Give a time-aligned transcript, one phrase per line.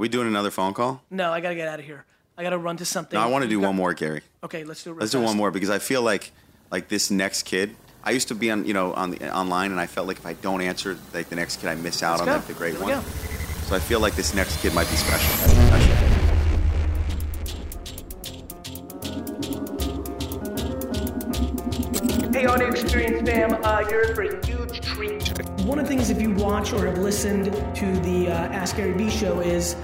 [0.00, 1.02] Are we doing another phone call?
[1.10, 2.06] No, I gotta get out of here.
[2.38, 3.20] I gotta run to something.
[3.20, 4.22] No, I want to do got- one more, Gary.
[4.42, 4.92] Okay, let's do it.
[4.94, 6.32] real Let's do one more because I feel like
[6.70, 7.76] like this next kid.
[8.02, 10.24] I used to be on you know on the online, and I felt like if
[10.24, 12.32] I don't answer, like the next kid, I miss out Let's on go.
[12.36, 12.88] like the great one.
[12.88, 13.02] go.
[13.66, 15.34] So I feel like this next kid might be special.
[15.36, 15.96] special.
[22.32, 24.16] Hey, audio experience fam, uh, you're in
[25.70, 27.44] One of the things, if you watch or have listened
[27.76, 29.76] to the uh, Ask Gary Vee show, is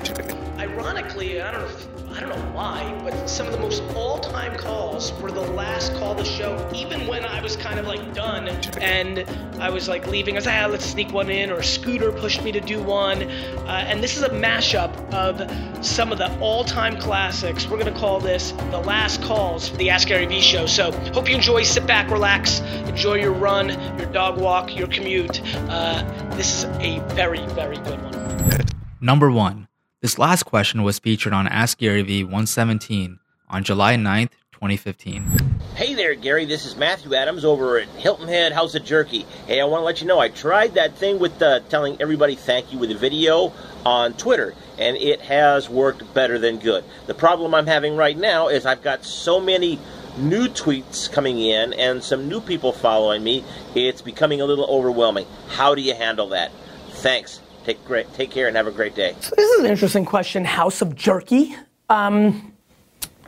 [0.59, 1.86] ironically, I don't know,
[2.16, 6.12] I don't know why, but some of the most all-time calls were the last call
[6.12, 6.66] of the show.
[6.74, 8.48] Even when I was kind of like done
[8.80, 9.18] and
[9.61, 12.43] I was like leaving, I was like, ah, let's sneak one in, or Scooter pushed
[12.43, 13.24] me to do one.
[13.24, 17.68] Uh, and this is a mashup of some of the all-time classics.
[17.68, 20.64] We're gonna call this the last calls for the Ask Gary Vee show.
[20.64, 21.64] So hope you enjoy.
[21.64, 25.43] Sit back, relax, enjoy your run, your dog walk, your commute.
[25.68, 28.64] Uh, this is a very, very good one.
[29.02, 29.65] Number one,
[30.06, 33.19] this last question was featured on Ask Gary Vee 117
[33.50, 35.60] on July 9th, 2015.
[35.74, 36.44] Hey there, Gary.
[36.44, 39.26] This is Matthew Adams over at Hilton Head House of Jerky.
[39.48, 42.36] Hey, I want to let you know I tried that thing with uh, telling everybody
[42.36, 43.52] thank you with a video
[43.84, 46.84] on Twitter, and it has worked better than good.
[47.08, 49.76] The problem I'm having right now is I've got so many
[50.16, 53.44] new tweets coming in and some new people following me.
[53.74, 55.26] It's becoming a little overwhelming.
[55.48, 56.52] How do you handle that?
[56.91, 57.41] Thanks.
[57.67, 58.14] Take great.
[58.14, 59.17] Take care and have a great day.
[59.19, 61.56] So this is an interesting question, House of Jerky.
[61.89, 62.53] Um,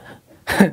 [0.47, 0.71] this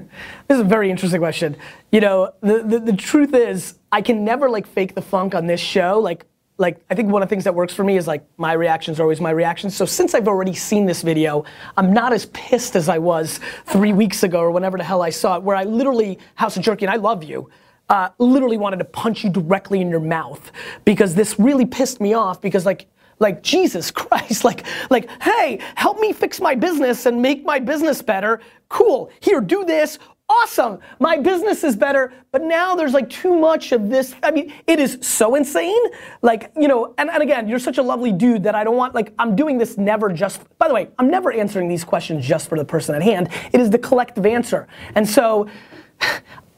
[0.49, 1.57] is a very interesting question.
[1.91, 5.47] You know, the, the, the truth is, I can never like fake the funk on
[5.47, 5.99] this show.
[5.99, 6.27] Like,
[6.59, 8.99] like I think one of the things that works for me is like my reactions
[8.99, 9.75] are always my reactions.
[9.75, 11.43] So since I've already seen this video,
[11.75, 15.09] I'm not as pissed as I was three weeks ago or whenever the hell I
[15.09, 17.49] saw it, where I literally House of Jerky, and I love you.
[17.89, 20.51] Uh, literally wanted to punch you directly in your mouth
[20.85, 22.87] because this really pissed me off because like
[23.19, 28.01] like Jesus Christ, like, like, hey, help me fix my business and make my business
[28.01, 28.41] better.
[28.69, 29.09] Cool.
[29.19, 29.99] Here, do this.
[30.27, 30.79] Awesome.
[30.99, 32.11] My business is better.
[32.31, 34.15] But now there's like too much of this.
[34.23, 35.83] I mean, it is so insane.
[36.23, 38.95] Like, you know, and, and again, you're such a lovely dude that I don't want,
[38.95, 42.49] like, I'm doing this never just, by the way, I'm never answering these questions just
[42.49, 43.29] for the person at hand.
[43.53, 44.67] It is the collective answer.
[44.95, 45.47] And so,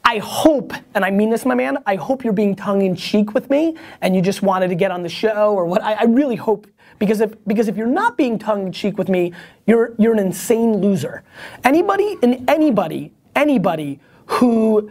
[0.08, 3.34] I hope, and I mean this, my man, I hope you're being tongue in cheek
[3.34, 5.82] with me and you just wanted to get on the show or what.
[5.82, 6.66] I, I really hope,
[6.98, 9.34] because if, because if you're not being tongue in cheek with me,
[9.66, 11.24] you're, you're an insane loser.
[11.62, 14.90] Anybody and anybody, anybody who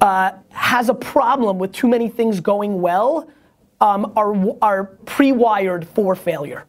[0.00, 3.30] uh, has a problem with too many things going well
[3.80, 6.64] um, are, are pre wired for failure.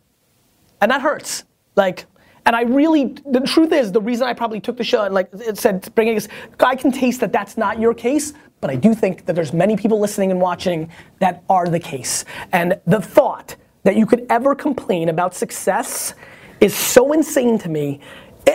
[0.81, 1.45] And that hurts.
[1.75, 2.05] Like,
[2.47, 5.27] and I really, the truth is, the reason I probably took the show and like
[5.33, 6.29] it said, bringing us,
[6.61, 8.31] I can taste that that's not your case,
[8.61, 12.23] but I do think that there's many people listening and watching that are the case.
[12.53, 16.13] And the thought that you could ever complain about success
[16.61, 17.99] is so insane to me.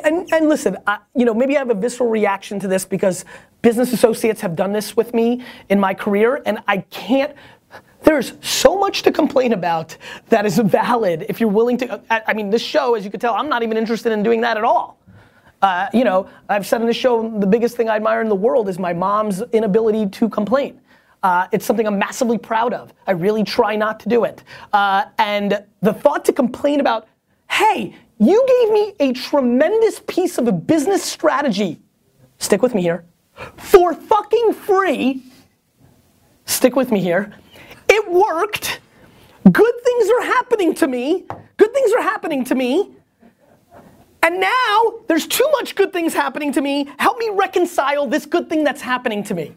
[0.04, 3.26] And, and listen, I, you know, maybe I have a visceral reaction to this because
[3.60, 7.36] business associates have done this with me in my career, and I can't
[8.02, 9.96] there's so much to complain about
[10.28, 12.00] that is valid if you're willing to.
[12.10, 14.40] I, I mean, this show, as you can tell, I'm not even interested in doing
[14.42, 14.98] that at all.
[15.62, 18.34] Uh, you know, I've said in the show, the biggest thing I admire in the
[18.34, 20.80] world is my mom's inability to complain.
[21.22, 22.92] Uh, it's something I'm massively proud of.
[23.06, 24.42] I really try not to do it.
[24.72, 27.06] Uh, and the thought to complain about,
[27.48, 31.80] hey, you gave me a tremendous piece of a business strategy,
[32.38, 33.04] stick with me here,
[33.56, 35.22] for fucking free,
[36.44, 37.32] stick with me here,
[37.92, 38.80] it worked.
[39.50, 41.24] Good things are happening to me.
[41.56, 42.90] Good things are happening to me.
[44.22, 46.88] And now there's too much good things happening to me.
[46.98, 49.54] Help me reconcile this good thing that's happening to me.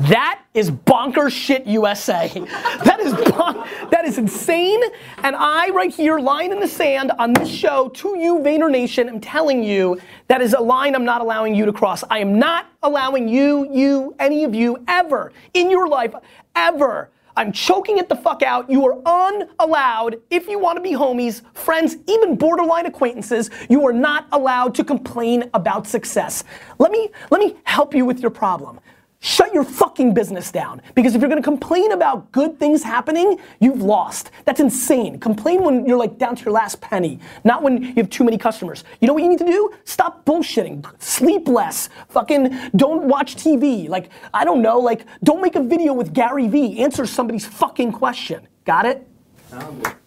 [0.00, 2.28] That is bonkers shit USA.
[2.84, 4.80] That is bon- that is insane.
[5.22, 9.08] And I right here, lying in the sand on this show to you, Vayner Nation,
[9.08, 12.02] am telling you that is a line I'm not allowing you to cross.
[12.10, 16.14] I am not allowing you, you, any of you, ever in your life,
[16.56, 17.10] ever.
[17.40, 18.68] I'm choking it the fuck out.
[18.68, 23.94] You are unallowed, if you want to be homies, friends, even borderline acquaintances, you are
[23.94, 26.44] not allowed to complain about success.
[26.78, 28.78] Let me let me help you with your problem.
[29.22, 30.80] Shut your fucking business down.
[30.94, 34.30] Because if you're gonna complain about good things happening, you've lost.
[34.46, 35.20] That's insane.
[35.20, 38.38] Complain when you're like down to your last penny, not when you have too many
[38.38, 38.82] customers.
[39.00, 39.72] You know what you need to do?
[39.84, 40.86] Stop bullshitting.
[41.02, 41.90] Sleep less.
[42.08, 43.90] Fucking don't watch TV.
[43.90, 46.80] Like, I don't know, like, don't make a video with Gary Vee.
[46.80, 48.48] Answer somebody's fucking question.
[48.64, 49.06] Got it?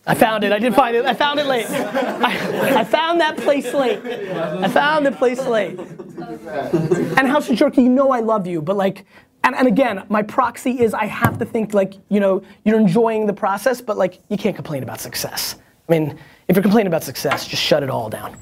[0.06, 0.52] I found it.
[0.52, 1.06] I did find it.
[1.06, 1.66] I found it late.
[1.70, 4.00] I, I found that place late.
[4.06, 5.80] I found the place late.
[5.80, 9.06] And House of Jerky, you know I love you, but like,
[9.46, 13.28] and, and again, my proxy is I have to think like, you know, you're enjoying
[13.28, 15.56] the process, but like, you can't complain about success.
[15.88, 18.38] I mean, if you're complaining about success, just shut it all down.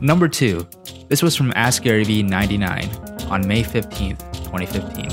[0.00, 0.66] Number two,
[1.08, 5.10] this was from AskGaryVee99 on May 15th, 2015.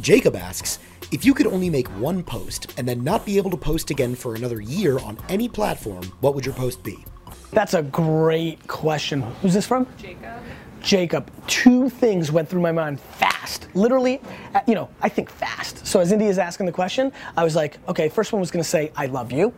[0.00, 0.78] Jacob asks
[1.12, 4.14] If you could only make one post and then not be able to post again
[4.14, 7.04] for another year on any platform, what would your post be?
[7.52, 9.22] That's a great question.
[9.42, 9.86] Who's this from?
[9.96, 10.42] Jacob.
[10.82, 11.30] Jacob.
[11.46, 13.68] Two things went through my mind fast.
[13.74, 14.20] Literally,
[14.54, 15.86] uh, you know, I think fast.
[15.86, 18.64] So as India is asking the question, I was like, okay, first one was gonna
[18.64, 19.52] say, I love you.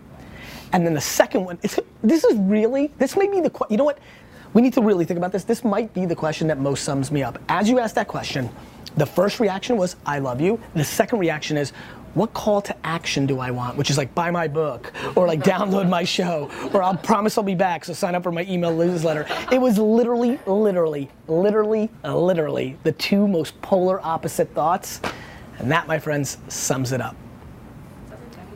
[0.73, 1.59] And then the second one,
[2.03, 3.99] this is really, this may be the, you know what?
[4.53, 5.45] We need to really think about this.
[5.45, 7.39] This might be the question that most sums me up.
[7.49, 8.49] As you ask that question,
[8.97, 10.61] the first reaction was, I love you.
[10.75, 11.73] The second reaction is,
[12.15, 13.77] what call to action do I want?
[13.77, 17.45] Which is like buy my book or like download my show or I'll promise I'll
[17.45, 19.27] be back, so sign up for my email newsletter.
[19.53, 25.03] It was literally, literally, literally, literally the two most polar opposite thoughts.
[25.59, 27.17] And that, my friends, sums it up.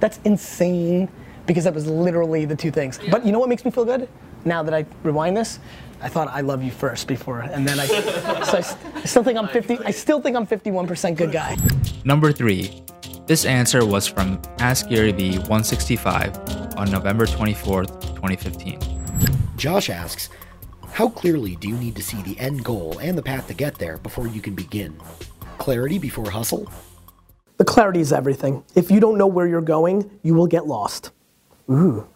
[0.01, 1.11] That's insane
[1.47, 2.99] because that was literally the two things.
[3.11, 4.09] But you know what makes me feel good?
[4.47, 5.59] Now that I rewind this,
[6.03, 9.39] I thought I love you first before, and then I, so I, I still think
[9.39, 9.79] I'm 50.
[9.81, 11.57] I still think I'm 51% good guy.
[12.05, 12.83] Number three,
[13.27, 18.79] this answer was from AskGaryVee165 on November 24th, 2015.
[19.57, 20.31] Josh asks,
[20.93, 23.77] how clearly do you need to see the end goal and the path to get
[23.77, 24.99] there before you can begin?
[25.59, 26.71] Clarity before hustle?
[27.59, 28.65] The clarity is everything.
[28.75, 31.11] If you don't know where you're going, you will get lost.
[31.71, 32.07] Ooh.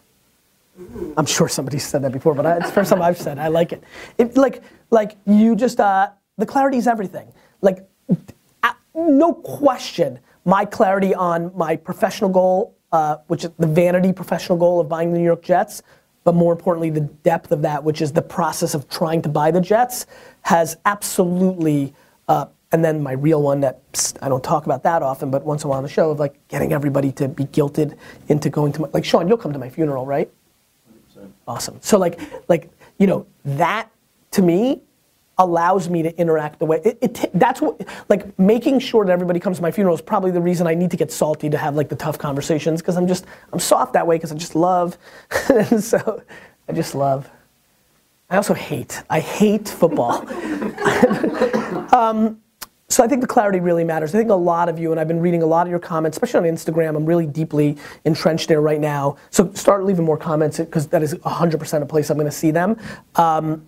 [1.17, 3.37] I'm sure somebody said that before, but I, it's the first time I've said.
[3.37, 3.41] It.
[3.41, 3.83] I like it.
[4.17, 4.35] it.
[4.35, 4.61] Like,
[4.91, 7.31] like you just uh, the clarity is everything.
[7.61, 7.87] Like,
[8.63, 14.57] uh, no question my clarity on my professional goal, uh, which is the vanity professional
[14.57, 15.81] goal of buying the New York Jets,
[16.23, 19.51] but more importantly, the depth of that, which is the process of trying to buy
[19.51, 20.05] the Jets,
[20.41, 21.93] has absolutely.
[22.27, 25.45] Uh, and then my real one that psst, I don't talk about that often, but
[25.45, 28.49] once in a while on the show of like getting everybody to be guilted into
[28.49, 30.29] going to my, like Sean, you'll come to my funeral, right?
[31.47, 31.53] 100%.
[31.53, 31.77] Awesome.
[31.81, 32.19] So like,
[32.49, 33.89] like you know that
[34.31, 34.81] to me
[35.37, 39.37] allows me to interact the way it, it, that's what like making sure that everybody
[39.39, 41.75] comes to my funeral is probably the reason I need to get salty to have
[41.75, 44.97] like the tough conversations because I'm just I'm soft that way because I just love
[45.79, 46.23] so
[46.69, 47.29] I just love
[48.29, 50.25] I also hate I hate football
[51.93, 52.39] um,
[52.87, 54.13] so I think the clarity really matters.
[54.13, 56.17] I think a lot of you, and I've been reading a lot of your comments,
[56.17, 56.95] especially on Instagram.
[56.95, 59.17] I'm really deeply entrenched there right now.
[59.31, 62.51] So start leaving more comments because that is 100% a place I'm going to see
[62.51, 62.77] them.
[63.15, 63.65] Um,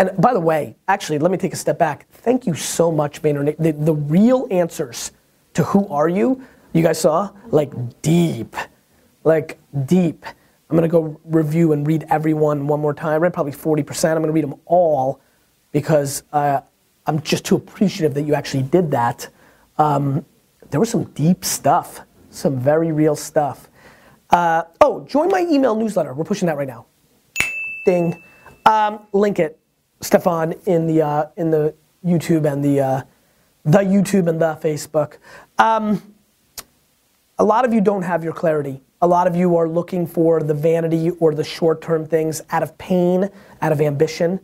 [0.00, 2.06] and by the way, actually, let me take a step back.
[2.10, 3.54] Thank you so much, Vayner.
[3.58, 5.12] The, the real answers
[5.52, 6.42] to who are you,
[6.72, 7.70] you guys saw, like
[8.00, 8.56] deep,
[9.24, 10.24] like deep.
[10.70, 13.10] I'm gonna go review and read everyone one more time.
[13.10, 14.16] I read probably 40%.
[14.16, 15.20] I'm gonna read them all
[15.70, 16.62] because uh,
[17.06, 19.28] I'm just too appreciative that you actually did that.
[19.78, 20.24] Um,
[20.70, 22.00] there was some deep stuff,
[22.30, 23.68] some very real stuff.
[24.30, 26.14] Uh, oh, join my email newsletter.
[26.14, 26.86] We're pushing that right now.
[27.84, 28.22] Ding.
[28.66, 29.58] Um, link it.
[30.00, 31.74] Stefan in the uh, in the
[32.04, 33.02] YouTube and the uh,
[33.64, 35.16] the YouTube and the Facebook.
[35.58, 36.14] Um,
[37.38, 38.80] a lot of you don't have your clarity.
[39.02, 42.76] A lot of you are looking for the vanity or the short-term things out of
[42.76, 43.30] pain,
[43.62, 44.38] out of ambition.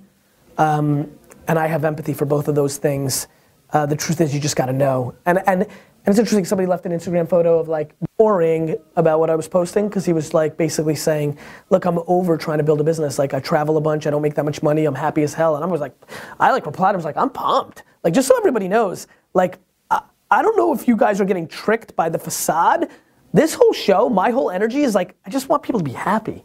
[0.57, 1.11] Um,
[1.49, 3.29] and I have empathy for both of those things.
[3.73, 5.15] Uh, the truth is, you just got to know.
[5.27, 5.67] And and
[6.07, 9.49] and it's interesting, somebody left an Instagram photo of like boring about what I was
[9.49, 11.37] posting because he was like basically saying,
[11.69, 13.19] look, I'm over trying to build a business.
[13.19, 15.57] Like I travel a bunch, I don't make that much money, I'm happy as hell.
[15.57, 15.97] And I was like,
[16.39, 17.83] I like replied, I was like, I'm pumped.
[18.05, 19.59] Like just so everybody knows, like
[19.91, 20.01] I,
[20.31, 22.89] I don't know if you guys are getting tricked by the facade.
[23.35, 26.45] This whole show, my whole energy is like, I just want people to be happy.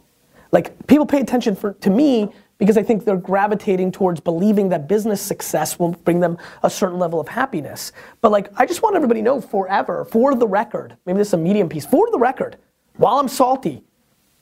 [0.50, 2.32] Like people pay attention for, to me
[2.62, 6.96] because I think they're gravitating towards believing that business success will bring them a certain
[6.96, 7.90] level of happiness.
[8.20, 11.34] But like, I just want everybody to know forever, for the record, maybe this is
[11.34, 12.58] a medium piece, for the record,
[12.98, 13.82] while I'm salty,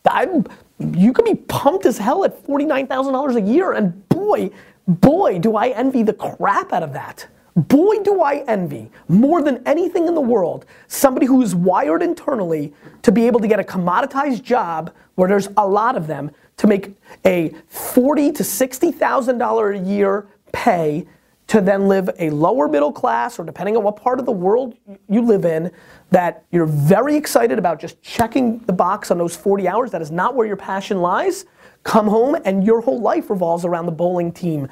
[0.07, 0.45] I'm,
[0.79, 4.51] you could be pumped as hell at $49,000 a year, and boy,
[4.87, 7.27] boy, do I envy the crap out of that.
[7.57, 12.75] Boy, do I envy more than anything in the world somebody who is wired internally
[13.01, 16.67] to be able to get a commoditized job where there's a lot of them to
[16.67, 21.07] make a forty to sixty thousand dollar a year pay
[21.47, 24.77] to then live a lower middle class or depending on what part of the world
[25.09, 25.71] you live in
[26.11, 29.91] that you're very excited about just checking the box on those 40 hours.
[29.91, 31.47] That is not where your passion lies.
[31.83, 34.69] Come home and your whole life revolves around the bowling team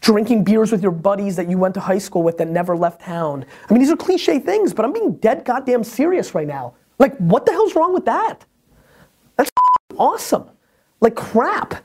[0.00, 3.00] drinking beers with your buddies that you went to high school with that never left
[3.00, 3.44] town.
[3.68, 6.74] I mean these are cliche things but i'm being dead goddamn serious right now.
[7.00, 8.44] Like what the hell's wrong with that?
[9.36, 9.50] That's
[9.98, 10.50] awesome
[11.00, 11.84] like crap.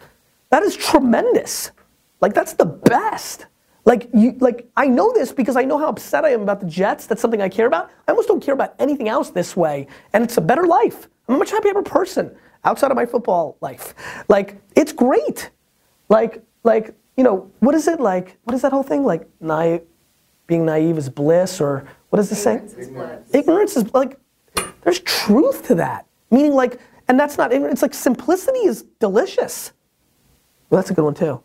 [0.50, 1.72] That is tremendous.
[2.20, 3.48] Like that's the best.
[3.86, 6.68] Like you like I know this because I know how upset I am about the
[6.68, 7.08] Jets.
[7.08, 7.90] That's something I care about.
[8.08, 9.88] I almost don't care about anything else this way.
[10.14, 11.10] And it's a better life.
[11.28, 12.36] I'm a much happier person.
[12.64, 13.94] outside of my football life.
[14.28, 15.50] Like, it's great.
[16.10, 18.38] Like, like, you know, what is it like?
[18.44, 19.04] What is that whole thing?
[19.04, 19.82] Like, naive,
[20.48, 22.70] being naive is bliss, or what is the saying?
[22.78, 24.20] Ignorance Ignorance is like,
[24.82, 26.06] there's truth to that.
[26.30, 26.80] Meaning, like,
[27.12, 29.74] and that's not, it's like simplicity is delicious.
[30.70, 31.44] Well, that's a good one too.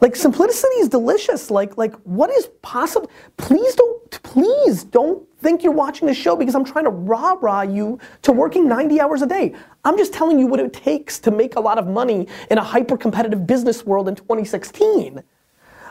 [0.00, 1.50] Like simplicity is delicious.
[1.50, 3.10] Like like what is possible?
[3.36, 7.62] Please don't please don't think you're watching the show because I'm trying to rah rah
[7.62, 9.56] you to working 90 hours a day.
[9.84, 12.62] I'm just telling you what it takes to make a lot of money in a
[12.62, 15.20] hyper competitive business world in 2016.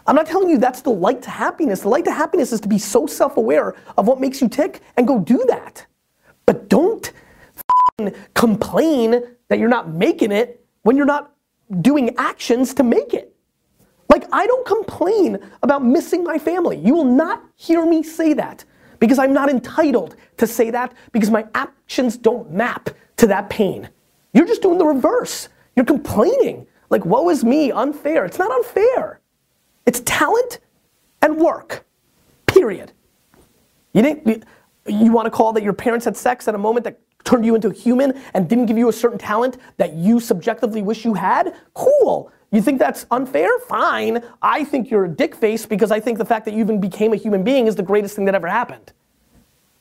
[0.08, 1.82] I'm not telling you that's the light to happiness.
[1.82, 4.80] The light to happiness is to be so self aware of what makes you tick
[4.96, 5.86] and go do that.
[6.46, 7.12] But don't
[8.34, 11.34] complain that you're not making it when you're not
[11.82, 13.36] doing actions to make it.
[14.10, 16.78] Like, I don't complain about missing my family.
[16.78, 18.66] You will not hear me say that
[19.00, 23.90] because I'm not entitled to say that because my actions don't map to that pain.
[24.34, 25.50] You're just doing the reverse.
[25.76, 26.68] You're complaining.
[26.90, 28.26] Like, woe is me, unfair.
[28.26, 29.22] It's not unfair.
[29.86, 30.60] It's talent
[31.22, 31.86] and work.
[32.48, 32.92] Period.
[33.94, 34.46] You didn't
[34.88, 37.56] you want to call that your parents had sex at a moment that turned you
[37.56, 41.14] into a human and didn't give you a certain talent that you subjectively wish you
[41.14, 41.56] had?
[41.74, 42.32] Cool.
[42.52, 43.50] You think that's unfair?
[43.60, 44.24] Fine.
[44.42, 47.14] I think you're a dick face because I think the fact that you even became
[47.14, 48.92] a human being is the greatest thing that ever happened.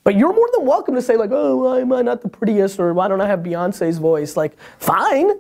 [0.05, 2.79] But you're more than welcome to say like, oh, why am I not the prettiest
[2.79, 4.37] or why don't I have Beyonce's voice?
[4.37, 5.31] Like, fine.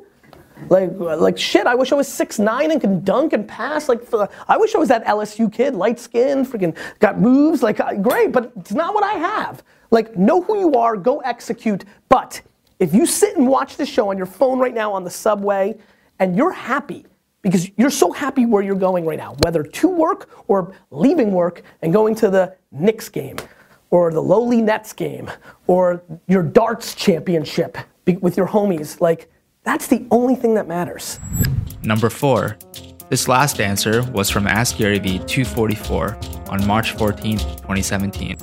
[0.69, 1.67] Like, like shit.
[1.67, 3.89] I wish I was six nine and can dunk and pass.
[3.89, 4.03] Like,
[4.49, 7.63] I wish I was that LSU kid, light skin, freaking got moves.
[7.63, 9.63] Like, great, but it's not what I have.
[9.91, 11.85] Like, know who you are, go execute.
[12.09, 12.41] But
[12.79, 15.77] if you sit and watch the show on your phone right now on the subway,
[16.19, 17.07] and you're happy
[17.43, 21.63] because you're so happy where you're going right now, whether to work or leaving work
[21.83, 23.37] and going to the Knicks game
[23.91, 25.31] or the lowly Nets game
[25.67, 27.79] or your darts championship
[28.21, 29.01] with your homies.
[29.01, 29.31] Like,
[29.65, 31.19] that's the only thing that matters.
[31.83, 32.57] Number four.
[33.09, 36.17] This last answer was from Ask Gary Vee 244
[36.49, 38.37] on March 14, 2017.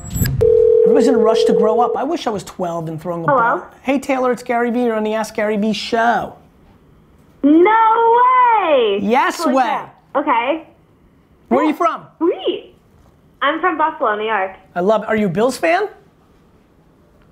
[0.88, 1.98] Everybody's in a rush to grow up.
[1.98, 3.60] I wish I was 12 and throwing a Hello?
[3.60, 3.70] ball.
[3.82, 4.86] Hey Taylor, it's Gary Vee.
[4.86, 6.38] You're on the Ask Gary Vee show.
[7.44, 8.22] No
[8.64, 9.00] way!
[9.02, 9.64] Yes Holy way.
[9.64, 10.02] crap.
[10.16, 10.70] Okay.
[11.50, 12.08] Where are you from?
[12.20, 12.74] Sweet.
[13.42, 14.56] I'm from Buffalo, New York.
[14.76, 15.10] I love it.
[15.10, 15.90] Are you a Bills fan?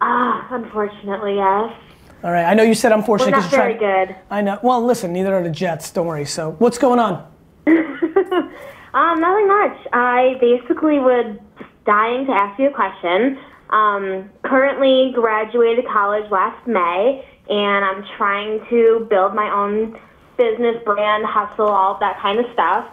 [0.01, 1.73] Ah, unfortunately, yes.
[2.25, 2.43] All right.
[2.43, 3.35] I know you said unfortunately.
[3.35, 4.07] We're not very trying.
[4.07, 4.15] good.
[4.29, 4.59] I know.
[4.63, 5.91] Well, listen, neither are the Jets.
[5.91, 6.25] Don't worry.
[6.25, 7.25] So, what's going on?
[8.95, 9.77] Um, nothing much.
[9.91, 11.35] I basically was
[11.85, 13.37] dying to ask you a question.
[13.69, 19.99] Um, currently graduated college last May, and I'm trying to build my own
[20.37, 22.85] business, brand, hustle, all that kind of stuff.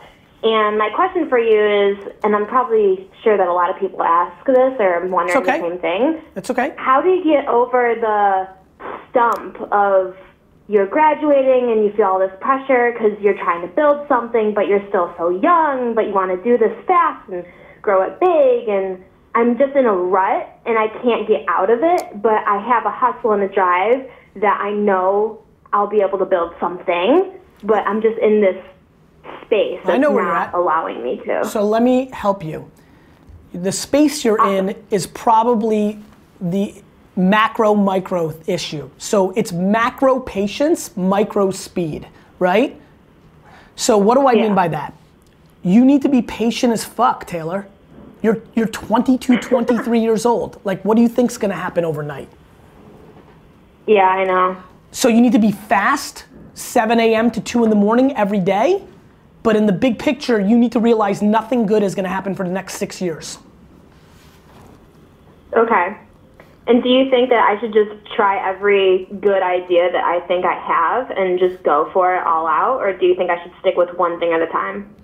[0.42, 4.02] And my question for you is, and I'm probably sure that a lot of people
[4.02, 5.60] ask this or wondering okay.
[5.60, 6.20] the same thing.
[6.34, 6.74] It's okay.
[6.76, 8.48] How do you get over the
[9.10, 10.16] stump of
[10.68, 14.66] you're graduating and you feel all this pressure because you're trying to build something, but
[14.66, 17.44] you're still so young, but you want to do this fast and
[17.82, 18.68] grow it big?
[18.68, 22.58] And I'm just in a rut and I can't get out of it, but I
[22.66, 27.32] have a hustle and a drive that I know I'll be able to build something,
[27.64, 28.56] but I'm just in this
[29.46, 31.44] space that's I know where not allowing me to.
[31.44, 32.70] So let me help you.
[33.52, 34.50] The space you're ah.
[34.50, 36.02] in is probably
[36.40, 36.82] the
[37.16, 38.88] macro micro issue.
[38.98, 42.08] So it's macro patience, micro speed,
[42.38, 42.80] right?
[43.76, 44.42] So what do I Yeah.
[44.42, 44.94] mean by that?
[45.62, 47.68] You need to be patient as fuck, Taylor.
[48.22, 50.60] You're you're 22, 23 years old.
[50.64, 52.28] Like what do you think's going to happen overnight?
[53.86, 54.62] yeah, I know.
[54.92, 57.30] So you need to be fast, 7 a.m.
[57.30, 58.82] to 2 in the morning every day.
[59.42, 62.34] But in the big picture, you need to realize nothing good is going to happen
[62.34, 63.38] for the next six years.
[65.56, 65.96] Okay.
[66.68, 70.44] And do you think that I should just try every good idea that I think
[70.44, 72.78] I have and just go for it all out?
[72.78, 74.94] Or do you think I should stick with one thing at a time?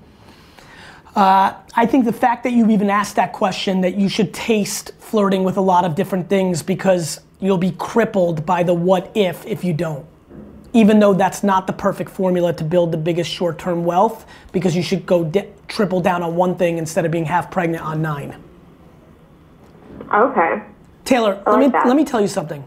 [1.16, 4.92] Uh, I think the fact that you even asked that question, that you should taste
[4.98, 9.44] flirting with a lot of different things because you'll be crippled by the what if
[9.46, 10.06] if you don't.
[10.74, 14.76] Even though that's not the perfect formula to build the biggest short term wealth, because
[14.76, 18.02] you should go di- triple down on one thing instead of being half pregnant on
[18.02, 18.36] nine.
[20.12, 20.62] Okay.
[21.04, 21.86] Taylor, I let like me that.
[21.86, 22.62] let me tell you something.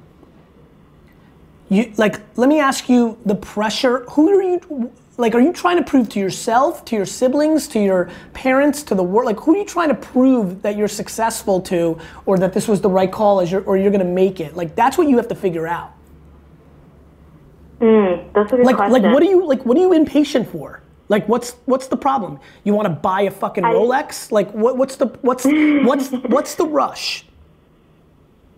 [1.70, 4.00] You like let me ask you the pressure.
[4.12, 5.36] Who are you like?
[5.36, 9.04] Are you trying to prove to yourself, to your siblings, to your parents, to the
[9.04, 9.28] world?
[9.28, 12.82] Like who are you trying to prove that you're successful to, or that this was
[12.82, 14.56] the right call, as you're, or you're gonna make it?
[14.56, 15.94] Like that's what you have to figure out.
[17.80, 19.01] Mm, that's a good Like question.
[19.01, 19.66] like what are you like?
[19.66, 20.82] What are you impatient for?
[21.10, 22.40] Like what's what's the problem?
[22.63, 24.32] You want to buy a fucking I- Rolex?
[24.32, 27.25] Like what what's the what's what's what's the rush?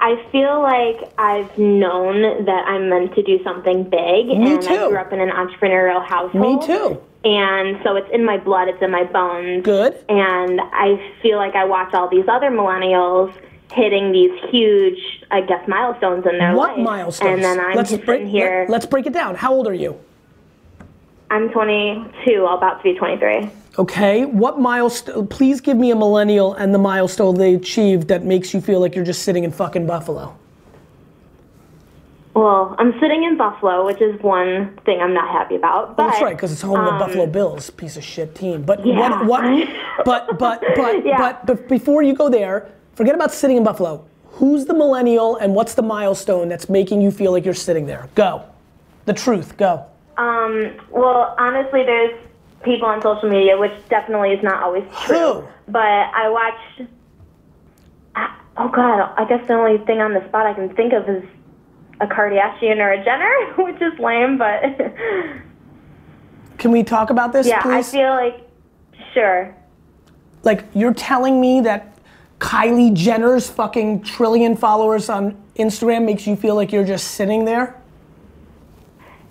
[0.03, 4.73] I feel like I've known that I'm meant to do something big, Me and too.
[4.73, 6.59] I grew up in an entrepreneurial household.
[6.59, 7.01] Me too.
[7.23, 9.63] And so it's in my blood, it's in my bones.
[9.63, 9.93] Good.
[10.09, 13.33] And I feel like I watch all these other millennials
[13.71, 16.57] hitting these huge, I guess, milestones in their lives.
[16.57, 16.85] What life.
[16.85, 17.35] milestones?
[17.35, 18.65] And then I'm let's just break, here.
[18.67, 19.35] Let, us break it down.
[19.35, 19.97] How old are you?
[21.33, 23.49] I'm 22, about to be 23.
[23.79, 24.23] Okay.
[24.25, 25.25] What milestone?
[25.25, 28.93] Please give me a millennial and the milestone they achieved that makes you feel like
[28.93, 30.37] you're just sitting in fucking Buffalo.
[32.35, 35.97] Well, I'm sitting in Buffalo, which is one thing I'm not happy about.
[35.97, 38.35] But Well, that's right, because it's home of the um, Buffalo Bills, piece of shit
[38.35, 38.61] team.
[38.61, 39.23] But Yeah.
[39.23, 39.25] what?
[39.25, 39.69] What?
[40.05, 41.17] But but but Yeah.
[41.17, 44.05] but but before you go there, forget about sitting in Buffalo.
[44.33, 48.07] Who's the millennial and what's the milestone that's making you feel like you're sitting there?
[48.13, 48.43] Go.
[49.05, 49.57] The truth.
[49.57, 49.85] Go.
[50.17, 52.15] Um, well, honestly, there's
[52.63, 55.41] people on social media, which definitely is not always true.
[55.41, 55.47] Who?
[55.67, 56.91] But I watched.
[58.15, 61.09] I- Oh God, I guess the only thing on the spot I can think of
[61.09, 61.23] is
[61.99, 64.61] a Kardashian or a Jenner, which is lame, but
[66.59, 68.47] Can we talk about this, yeah, I feel like
[69.13, 69.55] sure.
[70.43, 71.97] like you're telling me that
[72.39, 77.81] Kylie Jenner's fucking trillion followers on Instagram makes you feel like you're just sitting there?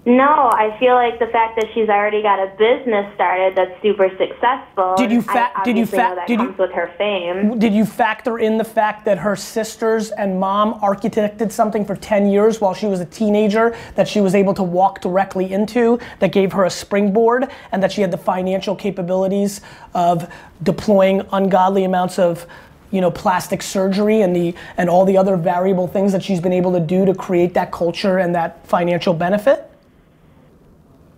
[0.05, 4.09] No, I feel like the fact that she's already got a business started that's super
[4.19, 4.97] successful.
[4.97, 7.59] Did you and fa- did you obviously fa- know did you- with her fame.
[7.61, 12.27] Did you factor in the fact that her sisters and mom architected something for 10
[12.27, 16.33] years while she was a teenager that she was able to walk directly into that
[16.33, 19.61] gave her a springboard and that she had the financial capabilities
[19.95, 20.29] of
[20.65, 22.45] deploying ungodly amounts of
[22.91, 26.53] you know plastic surgery and the and all the other variable things that she's been
[26.53, 29.69] able to do to create that culture and that financial benefit?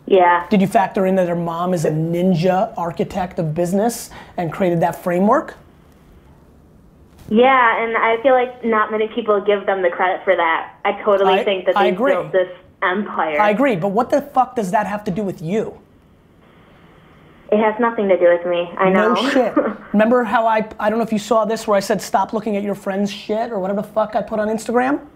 [0.07, 0.47] Yeah.
[0.51, 4.81] Did you factor in that her mom is a ninja architect of business and created
[4.81, 5.57] that framework?
[7.31, 10.75] Yeah, and I feel like not many people give them the credit for that.
[10.85, 12.51] I totally I- think that they built this
[12.83, 13.41] empire.
[13.41, 15.81] I agree, but what the fuck does that have to do with you?
[17.51, 18.71] It has nothing to do with me.
[18.77, 19.15] I know.
[19.15, 19.55] No shit.
[19.93, 22.57] Remember how I I don't know if you saw this where I said stop looking
[22.57, 25.07] at your friend's shit or whatever the fuck I put on Instagram?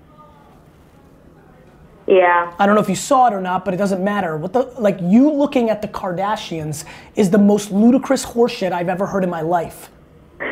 [2.09, 2.53] Yeah.
[2.59, 4.37] I don't know if you saw it or not, but it doesn't matter.
[4.37, 9.07] What the like you looking at the Kardashians is the most ludicrous horseshit I've ever
[9.07, 9.91] heard in my life.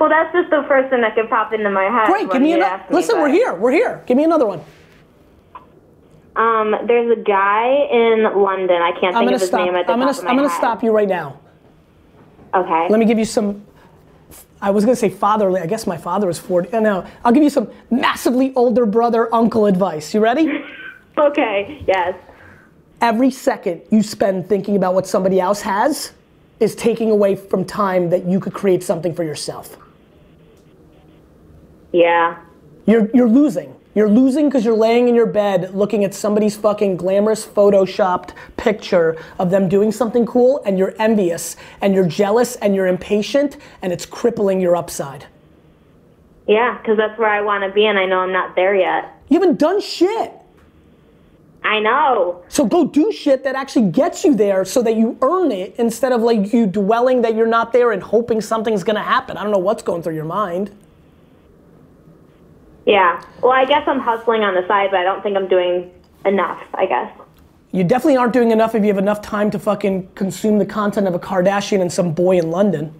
[0.00, 2.06] Well, that's just the first thing that could pop into my head.
[2.06, 2.72] Great, give me another.
[2.72, 3.52] ask me, Listen, we're here.
[3.54, 4.02] We're here.
[4.06, 4.62] Give me another one.
[6.36, 8.80] Um, there's a guy in London.
[8.80, 9.60] I can't I'm think of his stop.
[9.66, 10.56] name at the I'm gonna top of my I'm gonna head.
[10.56, 11.38] stop you right now.
[12.54, 12.86] Okay.
[12.88, 13.62] Let me give you some.
[14.62, 15.60] I was gonna say fatherly.
[15.60, 16.72] I guess my father is 40.
[16.72, 20.12] uh, No, I'll give you some massively older brother uncle advice.
[20.14, 20.62] You ready?
[21.18, 21.82] okay.
[21.86, 22.14] Yes.
[23.00, 26.12] Every second you spend thinking about what somebody else has
[26.60, 29.78] is taking away from time that you could create something for yourself.
[31.92, 32.38] Yeah.
[32.86, 33.74] You're you're losing.
[33.94, 39.20] You're losing because you're laying in your bed looking at somebody's fucking glamorous photoshopped picture
[39.38, 43.92] of them doing something cool and you're envious and you're jealous and you're impatient and
[43.92, 45.26] it's crippling your upside.
[46.46, 49.12] Yeah, because that's where I want to be, and I know I'm not there yet.
[49.28, 50.32] You haven't done shit.
[51.62, 52.42] I know.
[52.48, 56.12] So go do shit that actually gets you there so that you earn it instead
[56.12, 59.36] of like you dwelling that you're not there and hoping something's gonna happen.
[59.36, 60.70] I don't know what's going through your mind.
[62.90, 63.22] Yeah.
[63.40, 65.92] Well, I guess I'm hustling on the side, but I don't think I'm doing
[66.24, 66.60] enough.
[66.74, 67.16] I guess.
[67.70, 71.06] You definitely aren't doing enough if you have enough time to fucking consume the content
[71.06, 72.92] of a Kardashian and some boy in London.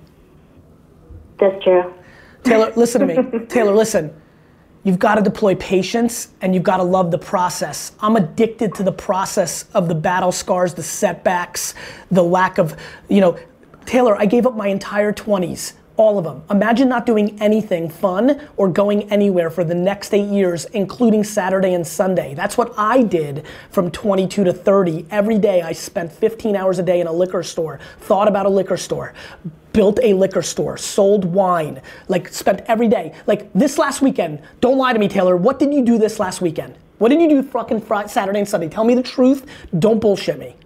[1.41, 1.93] That's true.
[2.45, 3.47] Taylor, listen to me.
[3.47, 4.15] Taylor, listen.
[4.85, 7.93] You've got to deploy patience and you've got to love the process.
[7.99, 11.75] I'm addicted to the process of the battle scars, the setbacks,
[12.13, 12.77] the lack of,
[13.09, 13.37] you know,
[13.87, 16.43] Taylor, I gave up my entire 20s, all of them.
[16.51, 21.75] Imagine not doing anything fun or going anywhere for the next eight years, including Saturday
[21.75, 22.35] and Sunday.
[22.35, 25.07] That's what I did from 22 to 30.
[25.11, 28.49] Every day I spent 15 hours a day in a liquor store, thought about a
[28.49, 29.15] liquor store,
[29.73, 33.15] built a liquor store, sold wine, like spent every day.
[33.27, 35.37] Like this last weekend, don't lie to me, Taylor.
[35.37, 36.77] What did you do this last weekend?
[36.99, 38.69] What did you do fucking Friday, Saturday and Sunday?
[38.69, 39.47] Tell me the truth.
[39.79, 40.57] Don't bullshit me.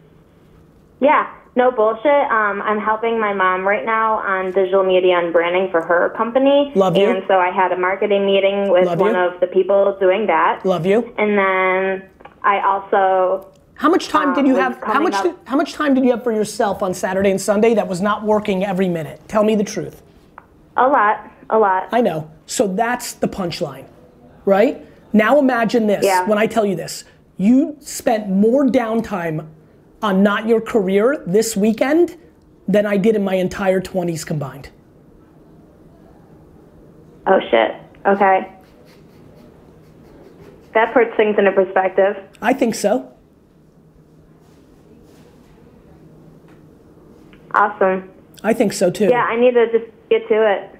[1.00, 1.32] Yeah.
[1.56, 2.04] No bullshit.
[2.30, 6.72] Um, I'm helping my mom right now on digital media and branding for her company.
[6.74, 7.08] Love you.
[7.08, 9.20] And so I had a marketing meeting with Love one you.
[9.20, 10.64] of the people doing that.
[10.66, 11.14] Love you.
[11.16, 12.08] And then
[12.42, 14.82] I also How much time did you Um, have?
[14.82, 15.14] How much?
[15.14, 17.86] up- Did, how much time did you have for yourself on Saturday and Sunday that
[17.88, 19.20] was not working every minute?
[19.28, 20.02] Tell me the truth.
[20.76, 21.88] a lot, a lot.
[21.92, 22.28] I know.
[22.46, 23.84] So that's the punchline,
[24.44, 24.84] right?
[25.12, 26.04] Now imagine this.
[26.04, 26.26] Yeah.
[26.26, 27.04] When I tell you this,
[27.36, 29.46] you spent more downtime
[30.04, 32.18] on not your career this weekend
[32.68, 34.68] than I did in my entire 20s combined.
[37.26, 37.74] Oh shit.
[38.04, 38.52] Okay.
[40.74, 42.16] That puts things into perspective.
[42.42, 43.10] I think so.
[47.54, 48.10] Awesome.
[48.42, 49.06] I think so too.
[49.06, 50.78] Yeah, I need to just get to it.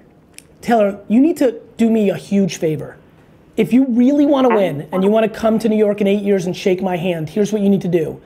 [0.61, 2.97] Taylor, you need to do me a huge favor.
[3.57, 6.07] If you really want to win and you want to come to New York in
[6.07, 8.21] eight years and shake my hand, here's what you need to do.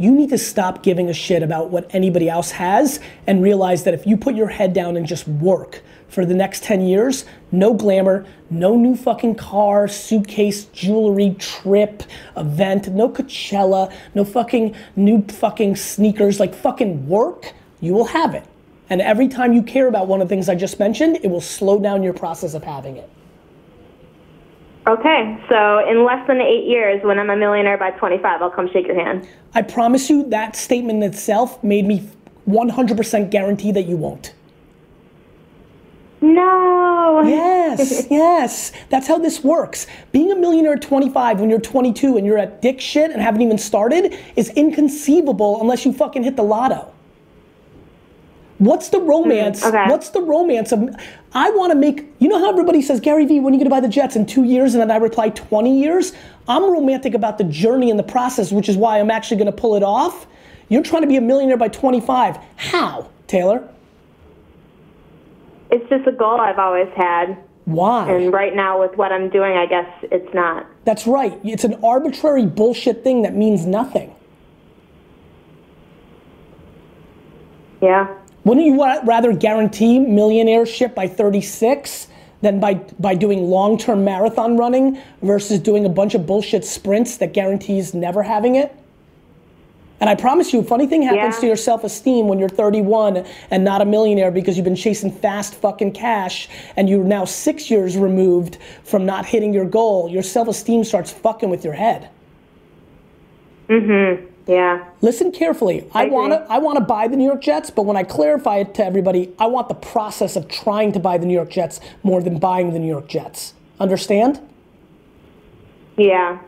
[0.00, 3.94] You need to stop giving a shit about what anybody else has and realize that
[3.94, 7.74] if you put your head down and just work for the next 10 years, no
[7.74, 12.04] glamour, no new fucking car, suitcase, jewelry, trip,
[12.36, 18.44] event, no Coachella, no fucking new fucking sneakers, like fucking work, you will have it.
[18.90, 21.40] And every time you care about one of the things I just mentioned, it will
[21.40, 23.10] slow down your process of having it.
[24.88, 28.70] Okay, so in less than eight years, when I'm a millionaire by 25, I'll come
[28.72, 29.28] shake your hand.
[29.54, 32.08] I promise you that statement itself made me
[32.48, 34.32] 100% guarantee that you won't.
[36.22, 37.22] No.
[37.26, 38.72] Yes, yes.
[38.88, 39.86] That's how this works.
[40.10, 43.42] Being a millionaire at 25 when you're 22 and you're at dick shit and haven't
[43.42, 46.94] even started is inconceivable unless you fucking hit the lotto.
[48.58, 49.08] What's the mm-hmm.
[49.08, 49.64] romance?
[49.64, 49.86] okay.
[49.88, 50.88] What's the romance of?
[51.32, 52.06] I want to make.
[52.18, 54.16] You know how everybody says, Gary Vee, when are you going to buy the Jets
[54.16, 54.74] in two years?
[54.74, 56.12] And then I reply, 20 years.
[56.48, 59.52] I'm romantic about the journey and the process, which is why I'm actually going to
[59.52, 60.26] pull it off.
[60.68, 62.38] You're trying to be a millionaire by 25.
[62.56, 63.68] How, Taylor?
[65.70, 67.38] It's just a goal I've always had.
[67.66, 68.10] Why?
[68.10, 70.66] And right now, with what I'm doing, I guess it's not.
[70.84, 71.38] That's right.
[71.44, 74.14] It's an arbitrary bullshit thing that means nothing.
[77.82, 78.16] Yeah.
[78.48, 82.08] Wouldn't you rather guarantee millionaireship by 36
[82.40, 87.18] than by, by doing long term marathon running versus doing a bunch of bullshit sprints
[87.18, 88.74] that guarantees never having it?
[90.00, 91.40] And I promise you, funny thing happens Yeah.
[91.40, 95.10] to your self esteem when you're 31 and not a millionaire because you've been chasing
[95.10, 100.08] fast fucking cash and you're now six years removed from not hitting your goal.
[100.08, 102.08] Your self esteem starts fucking with your head.
[103.68, 104.27] Mm-hmm.
[104.48, 104.88] Yeah.
[105.02, 105.86] Listen carefully.
[105.92, 106.14] I, agree.
[106.14, 108.74] want to I want to buy the New York Jets, but when I clarify it
[108.74, 112.22] to everybody, I want the process of trying to buy the New York Jets more
[112.22, 113.52] than buying the New York Jets.
[113.78, 114.40] Understand?
[115.98, 116.38] Yeah.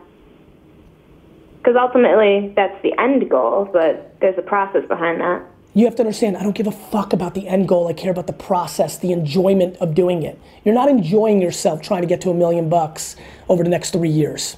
[1.59, 5.43] Because ultimately, that's the end goal, but there's a process behind that.
[5.75, 7.87] You have to understand, I don't give a fuck about the end goal.
[7.87, 10.39] I care about the process, the enjoyment of doing it.
[10.65, 13.15] You're not enjoying yourself trying to get to a million bucks
[13.47, 14.57] over the next 3 years.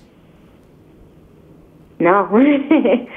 [2.00, 2.30] No.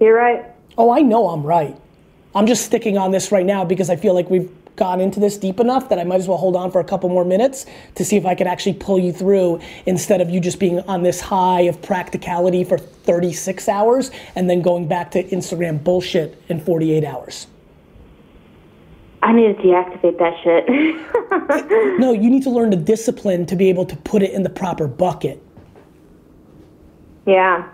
[0.00, 0.44] You're right.
[0.78, 1.76] Oh, I know I'm right.
[2.34, 5.38] I'm just sticking on this right now because I feel like we've gone into this
[5.38, 8.04] deep enough that I might as well hold on for a couple more minutes to
[8.04, 11.20] see if I can actually pull you through instead of you just being on this
[11.20, 17.04] high of practicality for 36 hours and then going back to Instagram bullshit in 48
[17.04, 17.46] hours.
[19.22, 21.98] I need to deactivate that shit.
[21.98, 24.50] No, you need to learn the discipline to be able to put it in the
[24.50, 25.42] proper bucket.
[27.26, 27.66] yeah.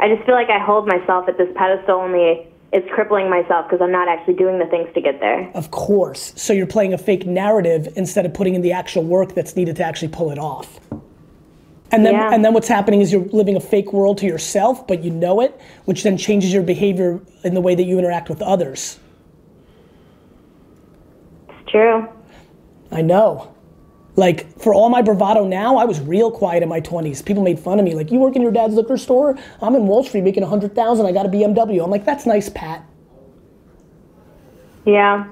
[0.00, 3.82] I just feel like I hold myself at this pedestal only it's crippling myself because
[3.82, 5.50] I'm not actually doing the things to get there.
[5.54, 6.32] Of course.
[6.36, 9.76] So you're playing a fake narrative instead of putting in the actual work that's needed
[9.76, 10.78] to actually pull it off.
[11.92, 12.32] And then, Yeah.
[12.32, 15.40] and then what's happening is you're living a fake world to yourself, but you know
[15.40, 19.00] it, which then changes your behavior in the way that you interact with others.
[21.48, 22.08] It's true.
[22.92, 23.52] I know.
[24.16, 27.24] Like, for all my bravado now, I was real quiet in my 20s.
[27.24, 27.94] People made fun of me.
[27.94, 29.38] Like, you work in your dad's liquor store?
[29.62, 31.82] I'm in Wall Street making 100000 I got a BMW.
[31.82, 32.84] I'm like, that's nice, Pat.
[34.84, 35.26] Yeah.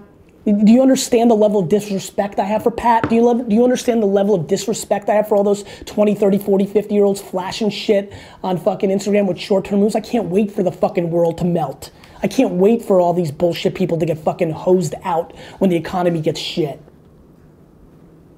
[0.45, 3.09] Do you understand the level of disrespect I have for Pat?
[3.11, 5.65] Do you, love, do you understand the level of disrespect I have for all those
[5.85, 9.95] 20, 30, 40, 50 year olds flashing shit on fucking Instagram with short term moves?
[9.95, 11.91] I can't wait for the fucking world to melt.
[12.23, 15.77] I can't wait for all these bullshit people to get fucking hosed out when the
[15.77, 16.83] economy gets shit.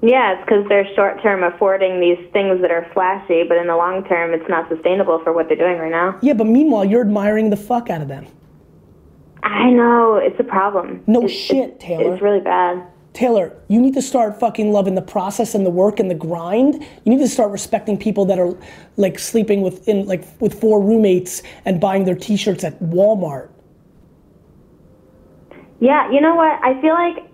[0.01, 3.75] Yeah, it's because they're short term affording these things that are flashy, but in the
[3.75, 6.17] long term, it's not sustainable for what they're doing right now.
[6.21, 8.25] Yeah, but meanwhile, you're admiring the fuck out of them.
[9.43, 11.03] I know, it's a problem.
[11.07, 12.13] No It's- shit, it's, Taylor.
[12.13, 12.83] It's really bad.
[13.13, 16.75] Taylor, you need to start fucking loving the process and the work and the grind.
[17.03, 18.55] You need to start respecting people that are
[18.95, 23.49] like sleeping with in like with four roommates and buying their t-shirts at Walmart.
[25.81, 26.57] Yeah, you know what?
[26.63, 27.30] I feel like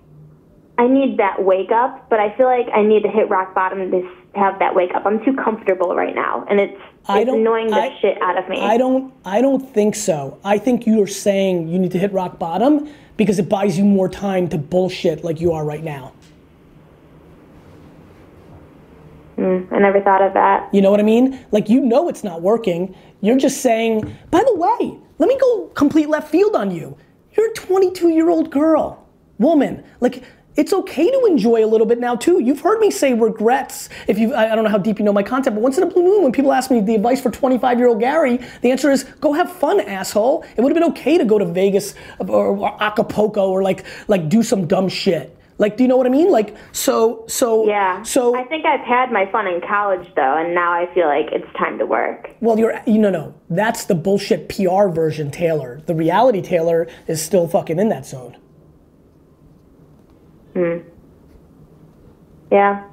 [0.80, 3.90] I need that wake up, but I feel like I need to hit rock bottom
[3.90, 5.06] to have that wake up.
[5.06, 8.60] I'm too comfortable right now, and it's, it's annoying the I- shit out of me.
[8.62, 10.40] I don't I don't think so.
[10.44, 13.86] I think you are saying you need to hit rock bottom because it buys you
[13.86, 16.14] more time to bullshit like you are right now.
[19.38, 20.74] Mm, I never thought of that.
[20.74, 21.44] You know what I mean?
[21.52, 22.96] Like you know it's not working.
[23.22, 26.96] You're just saying, by the way, let me go complete left field on you.
[27.36, 29.08] You're a 22 year old girl,
[29.40, 29.84] woman.
[30.02, 30.24] Like
[30.58, 32.42] it's okay to enjoy a little bit now too.
[32.42, 33.90] You've heard me say regrets.
[34.08, 35.88] If you, I don't know how deep you know my content, but once in a
[35.88, 38.92] blue moon, when people ask me the advice for 25 year old Gary, the answer
[38.92, 40.44] is go have fun, asshole.
[40.58, 44.30] It would have been okay to go to Vegas or, or Acapulco or like like
[44.30, 45.38] do some dumb shit.
[45.60, 46.32] Like, do you know what I mean?
[46.32, 48.02] Like, so so Yeah.
[48.04, 51.28] So I think I've had my fun in college though, and now I feel like
[51.32, 52.30] it's time to work.
[52.42, 55.82] Well, you're you know no, that's the bullshit PR version, Taylor.
[55.86, 58.38] The reality Taylor is still fucking in that zone.
[60.58, 60.84] Mm.
[62.52, 62.84] Yeah.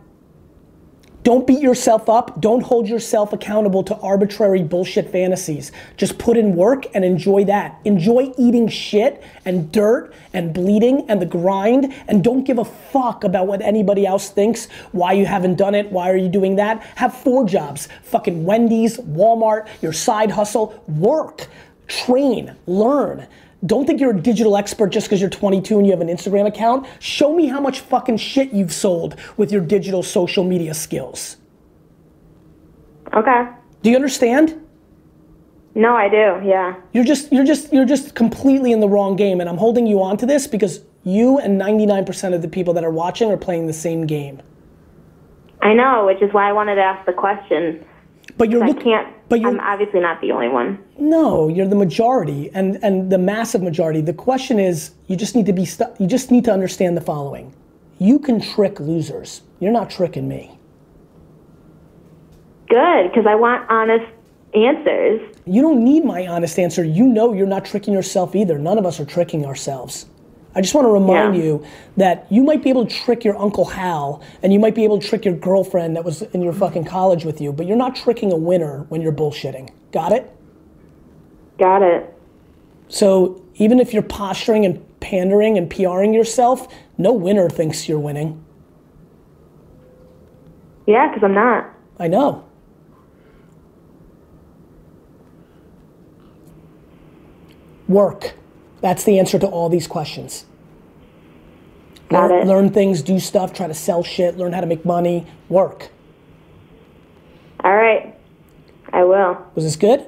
[1.22, 2.38] Don't beat yourself up.
[2.38, 5.72] Don't hold yourself accountable to arbitrary bullshit fantasies.
[5.96, 7.80] Just put in work and enjoy that.
[7.86, 13.24] Enjoy eating shit and dirt and bleeding and the grind and don't give a fuck
[13.24, 16.82] about what anybody else thinks, why you haven't done it, why are you doing that.
[16.96, 17.88] Have four jobs.
[18.02, 20.84] Fucking Wendy's, Walmart, your side hustle.
[20.86, 21.46] Work,
[21.88, 23.26] train, learn.
[23.66, 26.46] Don't think you're a digital expert just because you're 22 and you have an Instagram
[26.46, 26.86] account.
[26.98, 31.38] Show me how much fucking shit you've sold with your digital social media skills.
[33.14, 33.48] Okay.
[33.82, 34.60] Do you understand?
[35.74, 36.46] No, I do.
[36.46, 36.76] Yeah.
[36.92, 40.02] You're just you're just you're just completely in the wrong game and I'm holding you
[40.02, 43.66] on to this because you and 99% of the people that are watching are playing
[43.66, 44.40] the same game.
[45.60, 47.84] I know, which is why I wanted to ask the question.
[48.36, 49.08] But you're I look- can't.
[49.28, 50.78] but you're I'm obviously not the only one.
[50.98, 54.00] No, you're the majority and and the massive majority.
[54.00, 57.00] The question is, you just need to be stu- you just need to understand the
[57.00, 57.52] following.
[57.98, 59.42] You can trick losers.
[59.60, 60.58] You're not tricking me.
[62.68, 64.06] Good, because I want honest
[64.54, 65.20] answers.
[65.46, 66.82] You don't need my honest answer.
[66.82, 68.58] You know you're not tricking yourself either.
[68.58, 70.06] None of us are tricking ourselves.
[70.54, 71.42] I just want to remind Yeah.
[71.42, 71.64] you
[71.96, 74.98] that you might be able to trick your Uncle Hal and you might be able
[74.98, 77.96] to trick your girlfriend that was in your fucking college with you, but you're not
[77.96, 79.70] tricking a winner when you're bullshitting.
[79.92, 80.30] Got it?
[81.58, 82.12] Got it.
[82.88, 88.44] So even if you're posturing and pandering and PRing yourself, no winner thinks you're winning.
[90.86, 91.70] Yeah, because I'm not.
[91.98, 92.44] I know.
[97.88, 98.34] Work.
[98.84, 100.44] That's the answer to all these questions.
[102.10, 102.46] Got learn, it.
[102.46, 105.88] learn things, do stuff, try to sell shit, learn how to make money, work.
[107.64, 108.14] All right.
[108.92, 109.38] I will.
[109.54, 110.04] Was this good?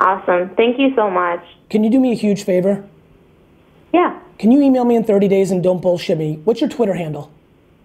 [0.00, 0.54] Awesome.
[0.56, 1.44] Thank you so much.
[1.68, 2.82] Can you do me a huge favor?
[3.92, 4.18] Yeah.
[4.38, 6.40] Can you email me in 30 days and don't bullshit me?
[6.44, 7.30] What's your Twitter handle?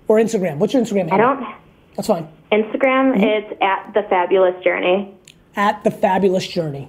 [0.07, 0.55] Or Instagram?
[0.55, 1.15] What's your Instagram handle?
[1.15, 1.55] I don't.
[1.97, 2.29] That's fine.
[2.53, 3.23] Instagram, Mm-hmm.
[3.23, 5.13] it's at the fabulous journey.
[5.57, 6.87] At the fabulous journey.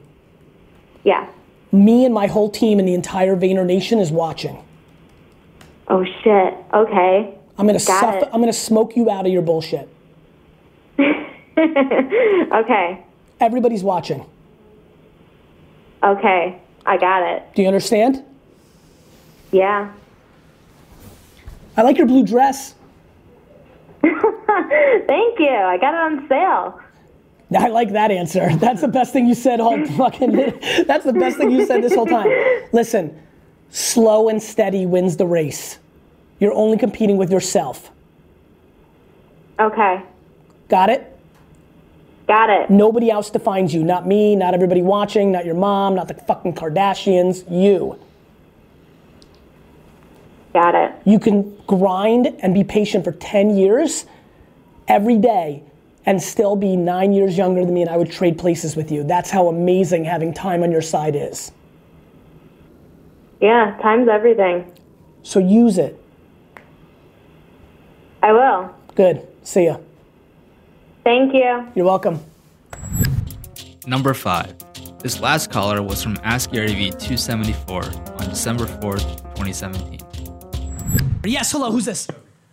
[1.02, 1.28] Yeah.
[1.72, 4.62] Me and my whole team and the entire Vayner Nation is watching.
[5.88, 6.54] Oh shit.
[6.72, 7.36] Okay.
[7.58, 8.28] I'm gonna suff-.
[8.32, 9.88] I'm gonna smoke you out of your bullshit.
[12.52, 13.04] Okay.
[13.38, 14.24] Everybody's watching.
[16.02, 16.58] Okay.
[16.86, 17.42] I got it.
[17.54, 18.24] Do you understand?
[19.52, 19.92] Yeah.
[21.76, 22.74] I like your blue dress.
[24.02, 25.50] Thank you.
[25.50, 26.80] I got it on sale.
[27.56, 28.54] I like that answer.
[28.56, 30.32] That's the best thing you said all fucking.
[30.86, 32.28] That's the best thing you said this whole time.
[32.72, 33.20] Listen,
[33.70, 35.78] slow and steady wins the race.
[36.38, 37.90] You're only competing with yourself.
[39.58, 40.02] Okay.
[40.68, 41.18] Got it?
[42.26, 42.70] Got it.
[42.70, 43.82] Nobody else defines you.
[43.82, 47.44] Not me, not everybody watching, not your mom, not the fucking Kardashians.
[47.50, 47.98] You.
[50.52, 50.92] Got it.
[51.04, 54.06] You can grind and be patient for 10 years
[54.88, 55.64] every day
[56.06, 59.04] and still be nine years younger than me, and I would trade places with you.
[59.04, 61.52] That's how amazing having time on your side is.
[63.40, 63.76] Yeah.
[63.82, 64.72] Time's everything.
[65.22, 66.02] So use it.
[68.22, 68.74] I will.
[68.94, 69.26] Good.
[69.42, 69.76] See ya.
[71.04, 71.66] Thank you.
[71.74, 72.20] You're welcome.
[73.86, 74.98] Number 5.
[74.98, 79.98] This last caller was from AskGaryVee274 on December 4th, 2017.
[81.24, 82.06] Yes, hello, who's this?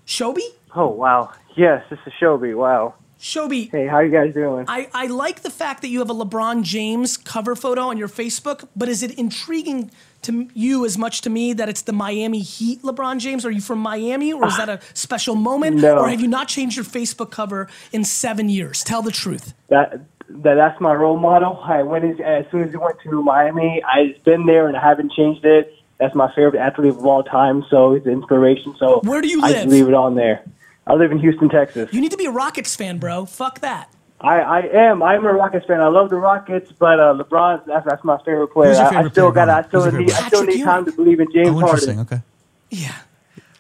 [0.06, 0.40] Shobi?
[0.74, 1.32] Oh wow.
[1.58, 2.56] Yes, this is Shobi.
[2.56, 2.94] Wow.
[3.20, 4.66] Shobi, Hey, how you guys doing?
[4.68, 8.08] I, I like the fact that you have a LeBron James cover photo on your
[8.08, 9.90] Facebook, but is it intriguing
[10.24, 13.44] to you as much to me that it's the Miami Heat LeBron James?
[13.46, 15.78] Are you from Miami or is that a special moment?
[15.88, 16.00] No.
[16.00, 18.84] Or have you not changed your Facebook cover in seven years?
[18.84, 19.54] Tell the truth.
[19.70, 21.60] That, that that's my role model.
[21.64, 23.82] I went in, as soon as he went to Miami.
[23.84, 25.74] I've been there and I haven't changed it.
[26.00, 27.64] That's my favorite athlete of all time.
[27.70, 28.76] So it's an inspiration.
[28.78, 29.56] So Where do you I live?
[29.56, 30.44] just leave it on there.
[30.88, 31.92] I live in Houston, Texas.
[31.94, 33.26] You need to be a Rockets fan, bro.
[33.26, 33.90] Fuck that.
[34.22, 35.04] I, I am.
[35.04, 35.80] I'm a Rockets fan.
[35.82, 38.70] I love the Rockets, but uh, LeBron, that's, that's my favorite player.
[38.70, 39.50] Who's your I, I still player, got.
[39.50, 39.68] I Ronnie?
[39.68, 40.10] still Who's your need.
[40.12, 41.96] favorite I still need time to believe in James Oh, interesting.
[41.98, 42.18] Harden.
[42.18, 42.24] Okay.
[42.72, 42.96] Yeah.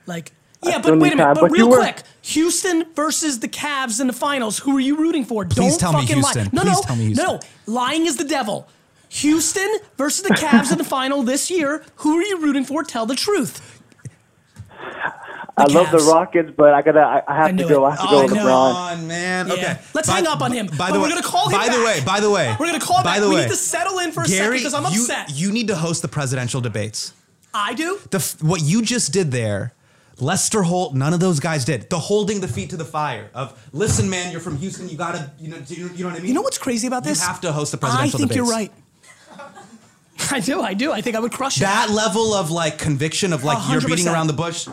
[0.07, 0.31] Like,
[0.63, 1.27] yeah, still but wait a need time.
[1.33, 1.41] minute.
[1.41, 4.57] But But you real were- quick, Houston versus the Cavs in the finals.
[4.59, 5.45] Who are you rooting for?
[5.45, 6.31] Please Don't tell me fucking lie.
[6.33, 6.49] Houston.
[6.53, 7.25] No, Please no, tell me Houston.
[7.25, 7.39] no.
[7.67, 8.67] Lying is the devil.
[9.09, 11.83] Houston versus the Cavs in the final this year.
[11.97, 12.83] Who are you rooting for?
[12.83, 13.61] Tell the truth.
[15.59, 16.99] I love the Rockets, but I gotta.
[16.99, 17.85] I, I have I to go.
[17.85, 17.87] it.
[17.87, 18.37] I have to Oh, go I with know.
[18.41, 18.75] Come LeBron.
[18.75, 19.47] on, man.
[19.47, 19.53] Yeah.
[19.53, 19.77] Okay.
[19.95, 20.67] Let's By- hang up on him.
[20.67, 22.79] By But the we're gonna call him By the way, by the way, We're gonna
[22.79, 23.21] call him by back.
[23.21, 25.31] The We way, need to settle in for a second because I'm upset.
[25.31, 27.13] You need to host the presidential debates.
[27.53, 27.99] I do.
[28.11, 29.73] The what you just did there,
[30.19, 31.89] Lester Holt, none of those guys did.
[31.89, 35.31] The holding the feet to the fire of listen, man, you're from Houston, you gotta,
[35.39, 36.27] you know, you know, you know what I mean.
[36.27, 37.19] You know what's crazy about this?
[37.19, 38.17] You have to host the presidential.
[38.17, 38.35] I think debates.
[38.35, 38.71] you're right.
[40.31, 40.61] I do.
[40.61, 40.91] I do.
[40.91, 41.61] I think I would crush it.
[41.61, 44.67] That level of like conviction of like A you're beating around the bush.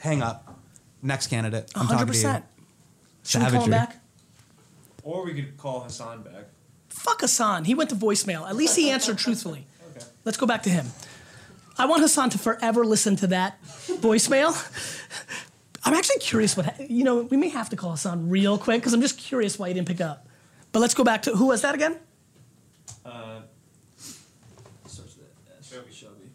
[0.00, 0.58] Hang up.
[1.02, 1.70] Next candidate.
[1.74, 2.24] I'm hundred talking to you.
[2.24, 2.44] percent.
[3.24, 3.70] Should we call him Savagery.
[3.70, 3.96] back?
[5.02, 6.44] Or we could call Hasan back.
[6.88, 7.64] Fuck Hasan.
[7.64, 8.48] He went to voicemail.
[8.48, 9.66] At least he answered truthfully.
[9.90, 10.04] Okay.
[10.24, 10.86] Let's go back to him.
[11.78, 14.52] I want Hasan to forever listen to that voicemail.
[15.84, 17.22] I'm actually curious what you know.
[17.22, 19.88] We may have to call Hasan real quick because I'm just curious why he didn't
[19.88, 20.26] pick up.
[20.72, 21.96] But let's go back to who was that again?
[23.06, 23.40] Uh,
[24.86, 25.70] starts with S.
[25.72, 26.30] Shelby Shelby.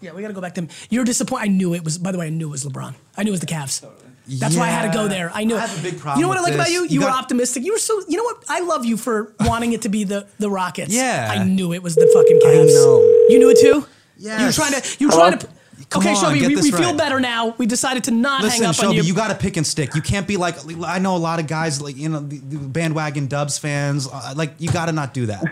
[0.00, 0.68] Yeah, we got to go back to him.
[0.88, 1.44] You're disappointed.
[1.44, 1.98] I knew it was.
[1.98, 2.94] By the way, I knew it was LeBron.
[3.16, 3.84] I knew it was the Cavs.
[4.26, 5.30] That's why I had to go there.
[5.34, 5.56] I knew.
[5.56, 6.82] I have a big problem You know what I like about you?
[6.84, 7.64] You You, were got- optimistic.
[7.64, 8.00] You were so.
[8.08, 8.44] You know what?
[8.48, 10.92] I love you for wanting it to be the the Rockets.
[10.94, 11.28] Yeah.
[11.30, 12.70] I knew it was the fucking Cavs.
[12.70, 13.26] I know.
[13.28, 13.86] You knew it too.
[14.16, 14.40] Yeah.
[14.40, 14.96] You were trying to.
[14.98, 15.48] You were trying to.
[15.88, 16.96] Come okay, on, Shelby, we, this we feel right.
[16.96, 17.54] better now.
[17.58, 19.14] We decided to not Listen, hang up Shelby, on you, you.
[19.14, 19.94] got to pick and stick.
[19.96, 23.58] You can't be like I know a lot of guys like you know bandwagon Dubs
[23.58, 24.06] fans.
[24.06, 25.42] Uh, like you got to not do that.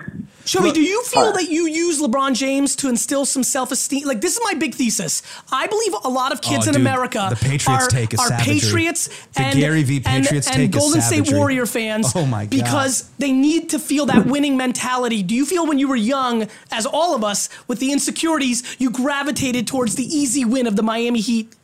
[0.48, 4.06] Shelby, Look- do you feel that you use LeBron James to instill some self-esteem?
[4.06, 5.22] Like this is my big thesis.
[5.52, 8.20] I believe a lot of kids Oh, in dude, America the Patriots are, take is
[8.20, 8.54] are savagery.
[8.60, 10.00] Patriots The and, Gary V.
[10.00, 11.30] Patriots and, take is Golden State.
[11.32, 12.12] Warrior fans.
[12.14, 12.50] Oh my God.
[12.50, 15.22] Because they need to feel that winning mentality.
[15.22, 18.90] Do you feel when you were young, as all of us, with the insecurities, you
[18.90, 21.54] gravitated towards the easy win of the Miami Heat?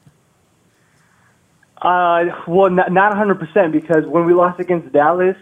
[1.80, 5.36] Uh, well, not, not 100% because when we lost against Dallas,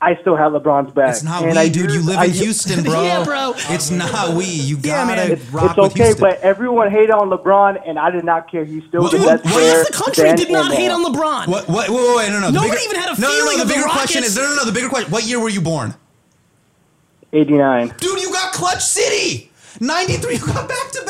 [0.00, 1.10] I still have LeBron's back.
[1.10, 1.90] It's not And we, I dude.
[1.90, 3.02] You live I in Houston, bro.
[3.02, 3.52] Yeah, bro.
[3.56, 4.44] It's not we.
[4.44, 5.30] You Yeah, gotta man.
[5.32, 6.20] It's, rock it's with okay, Houston.
[6.20, 8.64] but everyone hated on LeBron, and I did not care.
[8.64, 9.78] He's still Dude, the best what player.
[9.78, 11.48] Half the country did not hate on LeBron.
[11.48, 11.68] What?
[11.68, 11.88] What?
[11.88, 12.46] Wait, wait, wait, no, no.
[12.46, 13.62] the Nobody bigger- even had a no, no, feeling no.
[13.62, 14.64] of The the bigger question is no, no, no.
[14.66, 15.10] The bigger question.
[15.10, 15.94] What year were you born?
[17.32, 17.94] 89.
[17.98, 19.50] Dude, you got Clutch City.
[19.80, 20.34] 93.
[20.34, 21.02] You got back to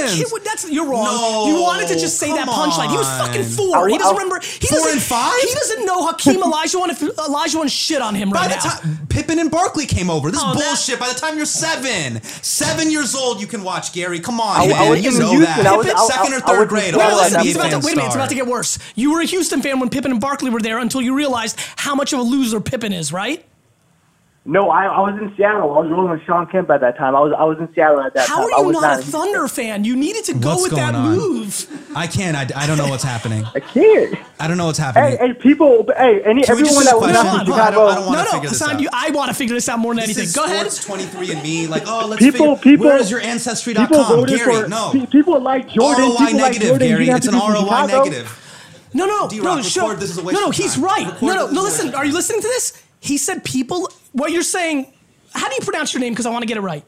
[0.00, 0.16] back No, champions.
[0.16, 0.32] he was a kid.
[0.32, 1.04] with- That's you're wrong.
[1.04, 2.90] No, you wanted to just say that punchline.
[2.90, 3.88] He was fucking four.
[3.88, 4.40] I- he doesn't I- remember.
[4.40, 5.40] He Four doesn't, and five?
[5.40, 6.88] He doesn't know Hakeem Olajuwon.
[6.90, 8.74] If Olajuwon shit on him By right the now.
[8.74, 10.98] time Pippen and Barkley came over, this Oh, that- bullshit.
[10.98, 14.20] By the time you're seven, seven years old, you can watch Gary.
[14.20, 14.90] Come on, I- I man.
[14.90, 15.40] was you know Houston.
[15.42, 15.66] that.
[15.66, 17.78] I was- I- Second or I- I third grade, Seattle all listen, NBA about to,
[17.78, 18.78] wait a minute, it's about to get worse.
[18.94, 21.94] You were a Houston fan when Pippen and Barkley were there until you realized how
[21.94, 23.44] much of a loser Pippen is, right?
[24.46, 25.70] No, I, I was in Seattle.
[25.76, 27.14] I was rolling with Shawn Kemp at that time.
[27.14, 28.44] I was I was in Seattle at that How time.
[28.46, 29.84] are I you was not a Thunder fan?
[29.84, 31.14] You needed to go What's with that on?
[31.14, 31.92] move.
[31.94, 32.34] I can't.
[32.34, 33.44] I, I don't know what's happening.
[33.54, 34.16] I can't.
[34.40, 35.18] I don't know what's happening.
[35.18, 35.84] Hey, hey, people.
[35.94, 37.12] Hey, any Can everyone that the was question?
[37.12, 39.34] not Hold from on, I don't- I don't no, no, Hasan, you, I want to
[39.34, 40.24] figure this out more than This anything.
[40.24, 40.72] is Go ahead.
[40.72, 41.68] Sports 23andMe.
[41.68, 42.72] Like, oh, let's People- figure.
[42.72, 43.88] people- Where is your ancestry.com?
[43.88, 45.06] People voted Gary, for no.
[45.12, 46.04] people like Jordan.
[46.12, 46.88] ROI people like Jordan.
[46.88, 47.08] Gary.
[47.10, 48.36] It's an ROI negative.
[48.94, 49.94] No, no, D-Rock, no, record, sure.
[49.96, 51.06] this is a waste no, no, he's right.
[51.22, 51.62] No, no, no.
[51.62, 52.82] Listen, are you listening to this?
[53.00, 53.88] He said people.
[54.12, 54.92] What you're saying?
[55.32, 56.12] How do you pronounce your name?
[56.12, 56.84] Because I want to get it right.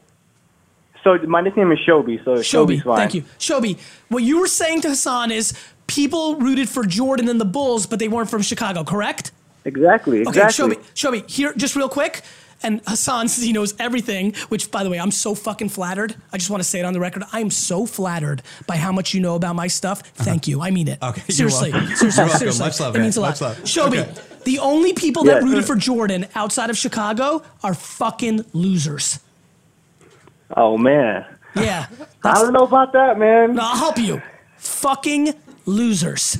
[1.03, 2.23] So my nickname is Shobi.
[2.23, 2.97] So Shobi, Shobi's fine.
[2.97, 3.23] thank you.
[3.39, 5.53] Shobi, what you were saying to Hasan is
[5.87, 9.31] people rooted for Jordan and the Bulls, but they weren't from Chicago, correct?
[9.65, 10.21] Exactly.
[10.21, 10.75] Okay, Exactly.
[10.75, 12.21] Shobi, Shobi, here, just real quick.
[12.63, 16.15] And Hasan says he knows everything, which, by the way, I'm so fucking flattered.
[16.31, 17.23] I just want to say it on the record.
[17.33, 20.01] I am so flattered by how much you know about my stuff.
[20.01, 20.23] Uh-huh.
[20.23, 20.61] Thank you.
[20.61, 20.97] I mean it.
[21.01, 21.87] Okay, you're seriously, welcome.
[21.95, 22.39] seriously, You're welcome.
[22.39, 22.65] seriously.
[22.65, 23.05] Much love, it man.
[23.05, 23.27] means a lot.
[23.29, 23.57] Much love.
[23.59, 24.13] Shobi, Okay.
[24.45, 25.47] the only people that Yeah.
[25.49, 29.19] rooted for Jordan outside of Chicago are fucking losers.
[30.55, 31.25] Oh man.
[31.55, 31.87] Yeah,
[32.23, 33.55] I don't know about that, man.
[33.55, 34.21] No, I'll help you.
[34.57, 35.33] Fucking
[35.65, 36.37] losers.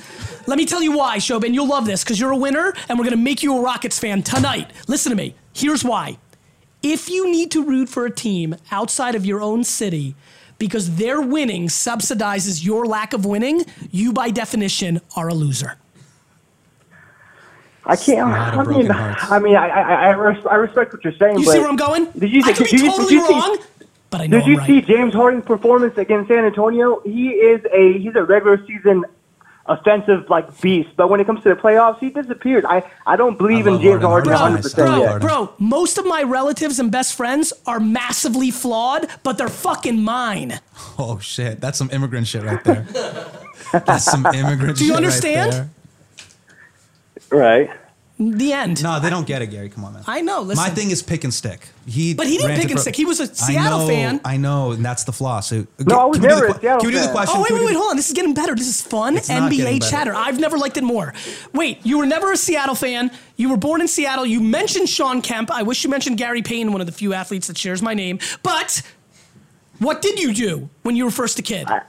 [0.47, 1.53] Let me tell you why, Shobin.
[1.53, 3.99] You'll love this because you're a winner and we're going to make you a Rockets
[3.99, 4.71] fan tonight.
[4.87, 5.35] Listen to me.
[5.53, 6.17] Here's why.
[6.81, 10.15] If you need to root for a team outside of your own city
[10.59, 15.77] because their winning subsidizes your lack of winning, you by definition are a loser.
[17.85, 18.29] I can't.
[18.29, 18.91] lot of I mean, broken.
[18.91, 21.39] I mean, I I, I, res- I respect what you're saying.
[21.39, 22.05] You but see where I'm going?
[22.17, 23.57] Did you, I could did be you, totally did you see- wrong,
[24.13, 24.67] but I know Did you right.
[24.67, 27.01] see James Harden's performance against San Antonio?
[27.03, 29.03] He is a he's a regular season
[29.65, 32.63] offensive like beast, but when it comes to the playoffs, he disappears.
[32.67, 34.31] I I don't believe I in love James Harden.
[34.33, 34.53] Harden Harden.
[34.53, 35.09] 100 Bro, percent Bro, yet.
[35.09, 35.27] Harden.
[35.27, 40.59] bro, most of my relatives and best friends are massively flawed, but they're fucking mine.
[40.99, 42.85] Oh shit, that's some immigrant shit right there.
[43.71, 44.77] That's some immigrant.
[44.77, 44.85] Shit.
[44.85, 45.51] Do you shit right understand?
[45.53, 45.69] there.
[47.31, 47.69] Right.
[48.31, 48.83] The end.
[48.83, 49.69] No, they don't get it, Gary.
[49.69, 50.03] Come on, man.
[50.07, 50.63] I know, listen.
[50.63, 51.67] My thing is pick and stick.
[51.85, 52.95] He, But he didn't pick and pro- stick.
[52.95, 54.21] He was a Seattle know, fan.
[54.23, 55.39] I know, and that's the flaw.
[55.39, 57.11] So No, I was can we do never the a Seattle Can we do the
[57.11, 57.35] question?
[57.37, 57.95] Oh, wait, wait, wait, hold on.
[57.95, 58.55] This is getting better.
[58.55, 60.13] This is fun It's NBA chatter.
[60.13, 61.13] I've never liked it more.
[61.53, 63.11] Wait, you were never a Seattle fan.
[63.35, 64.25] You were born in Seattle.
[64.25, 65.51] You mentioned Shawn Kemp.
[65.51, 68.19] I wish you mentioned Gary Payton, one of the few athletes that shares my name.
[68.43, 68.81] But
[69.79, 71.67] what did you do when you were first a kid?
[71.67, 71.81] I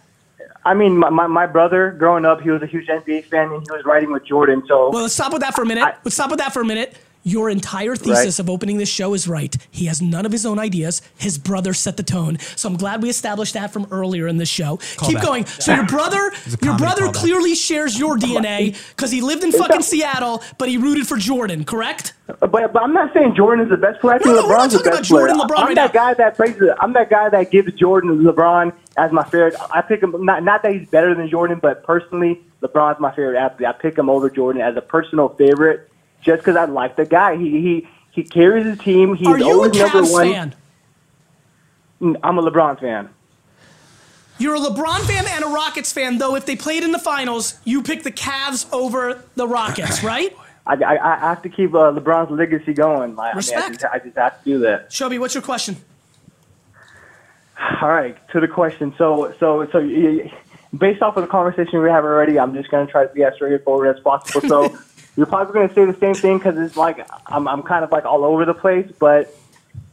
[0.72, 3.70] mean, my, my, my brother growing up, he was a huge NBA fan, and he
[3.70, 4.62] was riding with Jordan.
[4.66, 5.84] So Well, let's stop with that for a minute.
[6.04, 6.96] let's stop with that for a minute.
[7.26, 8.38] Your entire thesis Right.
[8.38, 9.56] of opening this show is right.
[9.70, 11.00] He has none of his own ideas.
[11.16, 12.38] His brother set the tone.
[12.54, 14.76] So I'm glad we established that from earlier in this show.
[14.98, 15.22] Keep Callback.
[15.22, 15.46] going.
[15.46, 17.14] So your brother, your brother callback.
[17.14, 21.64] clearly shares your DNA because he lived in fucking Seattle, but he rooted for Jordan.
[21.64, 22.12] Correct?
[22.26, 24.16] But, but I'm not saying Jordan is the best player.
[24.16, 25.48] I think No, no, we're not LeBron's the talking best about Jordan, player.
[25.48, 26.70] LeBron I'm right that guy that praises.
[26.80, 29.54] I'm that guy that gives Jordan LeBron as my favorite.
[29.74, 33.38] I pick him not not that he's better than Jordan, but personally, LeBron's my favorite
[33.38, 33.68] athlete.
[33.68, 35.90] I pick him over Jordan as a personal favorite,
[36.24, 37.36] just because I like the guy.
[37.36, 39.14] He he he carries his team.
[39.14, 40.32] He's Are you a always number one.
[40.32, 40.54] fan?
[42.22, 43.10] I'm a LeBron fan.
[44.38, 46.34] You're a LeBron fan and a Rockets fan, though.
[46.34, 50.36] If they played in the finals, you pick the Cavs over the Rockets, right?
[50.66, 53.18] I, I, I have to keep uh, LeBron's legacy going.
[53.18, 53.80] I, I, mean, I, Respect.
[53.80, 54.92] just, I just have to do that.
[54.92, 55.76] Shelby, what's your question?
[57.80, 58.94] All right, to the question.
[58.98, 59.80] So, so, so,
[60.76, 63.22] based off of the conversation we have already, I'm just going to try to be
[63.22, 64.48] as straightforward as possible.
[64.48, 64.78] So,
[65.16, 67.92] you're probably going to say the same thing because it's like I'm, I'm kind of
[67.92, 69.34] like all over the place, but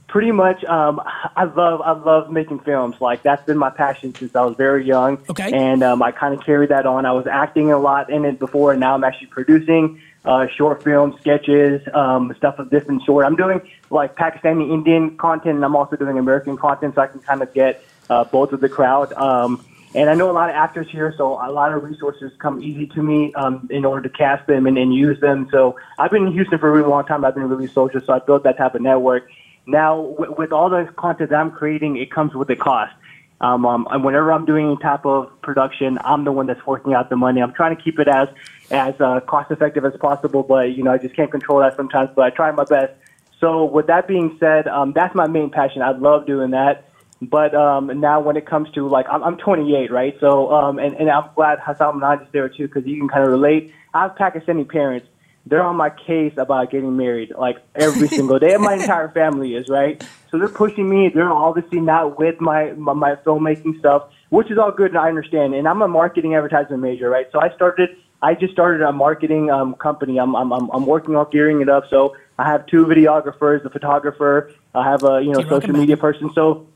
[0.07, 1.01] pretty much, um,
[1.35, 2.99] I love, I love making films.
[2.99, 5.19] Like that's been my passion since I was very young.
[5.29, 5.51] Okay.
[5.53, 7.05] And um, I kind of carried that on.
[7.05, 10.83] I was acting a lot in it before, and now I'm actually producing uh, short
[10.83, 13.25] films, sketches, um, stuff of different sort.
[13.25, 17.21] I'm doing like Pakistani Indian content, and I'm also doing American content, so I can
[17.21, 19.13] kind of get uh, both of the crowd.
[19.13, 22.61] Um, and I know a lot of actors here, so a lot of resources come
[22.61, 25.49] easy to me um, in order to cast them and, and use them.
[25.51, 27.25] So I've been in Houston for a really long time.
[27.25, 29.27] I've been really social, so I built that type of network.
[29.67, 32.93] Now, w- with all the content I'm creating, it comes with a cost.
[33.41, 36.93] Um, um, and whenever I'm doing any type of production, I'm the one that's forking
[36.93, 37.41] out the money.
[37.41, 38.27] I'm trying to keep it as
[38.69, 42.11] as uh, cost effective as possible, but you know I just can't control that sometimes.
[42.15, 42.93] But I try my best.
[43.39, 45.81] So with that being said, um, that's my main passion.
[45.81, 46.90] I love doing that.
[47.21, 50.17] But um, now when it comes to like I'm, I'm 28, right?
[50.19, 53.23] So um, and, and I'm glad Hasan Minhaj is there too because you can kind
[53.23, 53.73] of relate.
[53.93, 55.07] I have Pakistani parents.
[55.45, 58.57] They're on my case about getting married like every single day.
[58.57, 60.03] My entire family is right.
[60.31, 61.09] So they're pushing me.
[61.09, 65.07] They're obviously not with my, my my filmmaking stuff, which is all good and I
[65.07, 65.53] understand.
[65.53, 67.27] And I'm a marketing advertisement major, right?
[67.31, 67.97] So I started.
[68.23, 70.19] I just started a marketing um, company.
[70.19, 71.87] I'm, I'm I'm I'm working on gearing it up.
[71.89, 74.51] So I have two videographers, a photographer.
[74.73, 76.31] I have a you know social media person.
[76.33, 76.67] So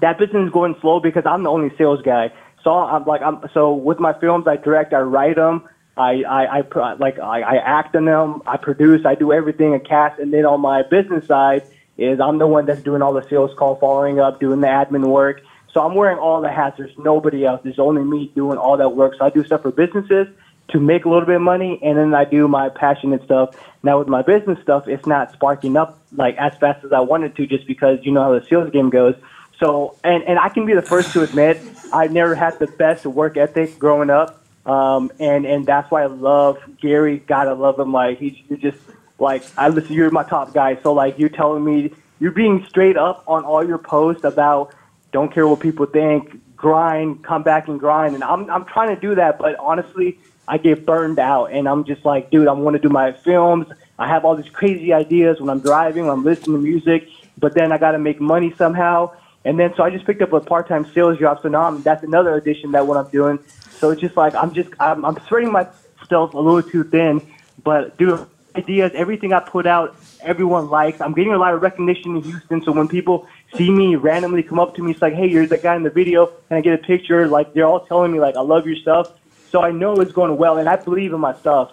[0.00, 2.32] that business is going slow because I'm the only sales guy.
[2.62, 6.58] So I'm like I'm so with my films, I direct, I write them, I I,
[6.60, 10.32] I like I, I act in them, I produce, I do everything, a cast, and
[10.32, 11.62] then on my business side
[11.96, 15.06] is I'm the one that's doing all the sales call, following up, doing the admin
[15.06, 15.40] work.
[15.72, 16.78] So I'm wearing all the hats.
[16.78, 17.60] There's nobody else.
[17.62, 19.14] There's only me doing all that work.
[19.18, 20.26] So I do stuff for businesses
[20.68, 23.54] to make a little bit of money, and then I do my passionate stuff.
[23.82, 27.36] Now with my business stuff, it's not sparking up like as fast as I wanted
[27.36, 29.14] to, just because you know how the sales game goes.
[29.58, 31.60] So, and and I can be the first to admit
[31.92, 36.06] I've never had the best work ethic growing up, um, and and that's why I
[36.06, 37.18] love Gary.
[37.18, 37.92] Gotta love him.
[37.92, 38.78] Like he's just
[39.18, 39.94] like I listen.
[39.94, 40.78] You're my top guy.
[40.82, 44.74] So like you're telling me you're being straight up on all your posts about
[45.12, 48.14] don't care what people think, grind, come back and grind.
[48.14, 51.84] And I'm I'm trying to do that, but honestly, I get burned out, and I'm
[51.84, 53.66] just like, dude, I want to do my films.
[53.98, 57.54] I have all these crazy ideas when I'm driving, when I'm listening to music, but
[57.54, 59.12] then I got to make money somehow.
[59.46, 61.38] And then so I just picked up a part-time sales job.
[61.40, 63.38] So now I'm, that's another addition that what I'm doing.
[63.70, 67.22] So it's just like I'm just I'm, I'm spreading myself a little too thin.
[67.62, 68.26] But dude,
[68.56, 71.00] ideas, everything I put out, everyone likes.
[71.00, 72.60] I'm getting a lot of recognition in Houston.
[72.60, 75.58] So when people see me randomly come up to me, it's like, hey, you're the
[75.58, 77.28] guy in the video, and I get a picture.
[77.28, 79.12] Like they're all telling me like I love your stuff.
[79.52, 81.70] So I know it's going well, and I believe in my stuff.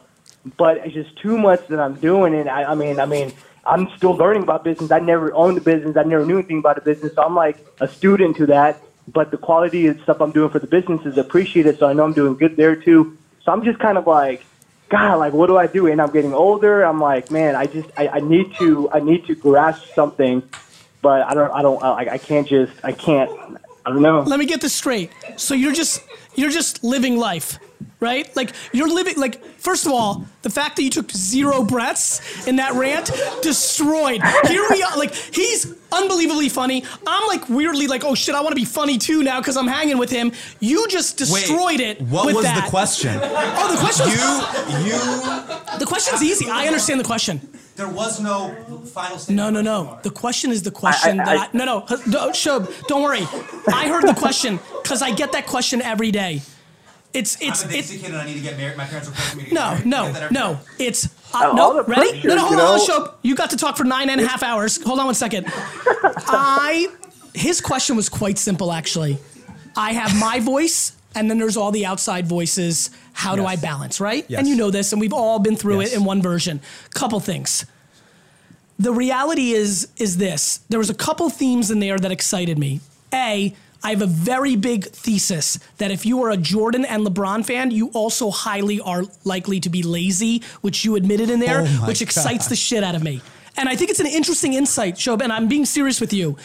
[0.57, 3.33] But it's just too much that I'm doing, and I, I mean, I mean.
[3.65, 4.91] I'm still learning about business.
[4.91, 5.95] I never owned a business.
[5.95, 7.13] I never knew anything about a business.
[7.15, 8.81] So I'm like a student to that.
[9.07, 11.77] But the quality of stuff I'm doing for the business is appreciated.
[11.79, 13.17] So I know I'm doing good there too.
[13.43, 14.45] So I'm just kind of like,
[14.89, 15.87] God, like what do I do?
[15.87, 16.83] And I'm getting older.
[16.83, 20.43] I'm like, man, I just I, I need to I need to grasp something,
[21.01, 23.31] but I don't I don't I, I can't just I can't
[23.85, 24.21] I don't know.
[24.21, 25.11] Let me get this straight.
[25.37, 26.01] So you're just
[26.35, 27.59] you're just living life,
[27.99, 28.33] right?
[28.35, 32.55] Like you're living like first of all, the fact that you took zero breaths in
[32.57, 33.11] that rant
[33.41, 34.21] destroyed.
[34.47, 36.83] Here we are like he's unbelievably funny.
[37.05, 39.67] I'm like weirdly like, "Oh shit, I want to be funny too now cuz I'm
[39.67, 40.31] hanging with him."
[40.61, 42.63] You just destroyed it What with was that.
[42.63, 43.19] the question?
[43.21, 46.49] Oh, the question You you The question's easy.
[46.49, 47.41] I understand the question.
[47.75, 48.53] There was no
[48.93, 49.37] final statement.
[49.37, 49.99] No, no, no.
[50.03, 53.27] The question is the question I- that I- I, no, no, no, Shub, don't worry.
[53.67, 56.41] I heard the question because I get that question every day.
[57.13, 58.75] It's it's I'm a it's kid and I need to get married.
[58.75, 59.81] My parents are pushing me to get no, married.
[59.81, 60.59] I no, get that every no.
[60.79, 61.73] It's Uh, uh, all no.
[61.75, 62.21] the Ready?
[62.27, 62.85] No, no, hold you on, know?
[62.85, 63.13] Shub.
[63.21, 64.81] You got to talk for nine and a half hours.
[64.83, 65.45] Hold on one second.
[66.27, 66.87] I
[67.35, 69.17] his question was quite simple actually.
[69.75, 72.89] I have my voice and then there's all the outside voices.
[73.13, 74.25] How do I balance, right?
[74.27, 74.39] Yes.
[74.39, 75.93] And you know this, and we've all been through Yes.
[75.93, 76.61] it in one version.
[76.93, 77.65] Couple things.
[78.79, 80.59] The reality is is this.
[80.69, 82.81] There was a couple themes in there that excited me.
[83.13, 83.53] A,
[83.83, 87.69] I have a very big thesis that if you are a Jordan and LeBron fan,
[87.69, 92.01] you also highly are likely to be lazy, which you admitted in there, Oh which
[92.01, 92.51] excites God.
[92.51, 93.21] the shit out of me.
[93.55, 96.37] And I think it's an interesting insight, Shob, and I'm being serious with you.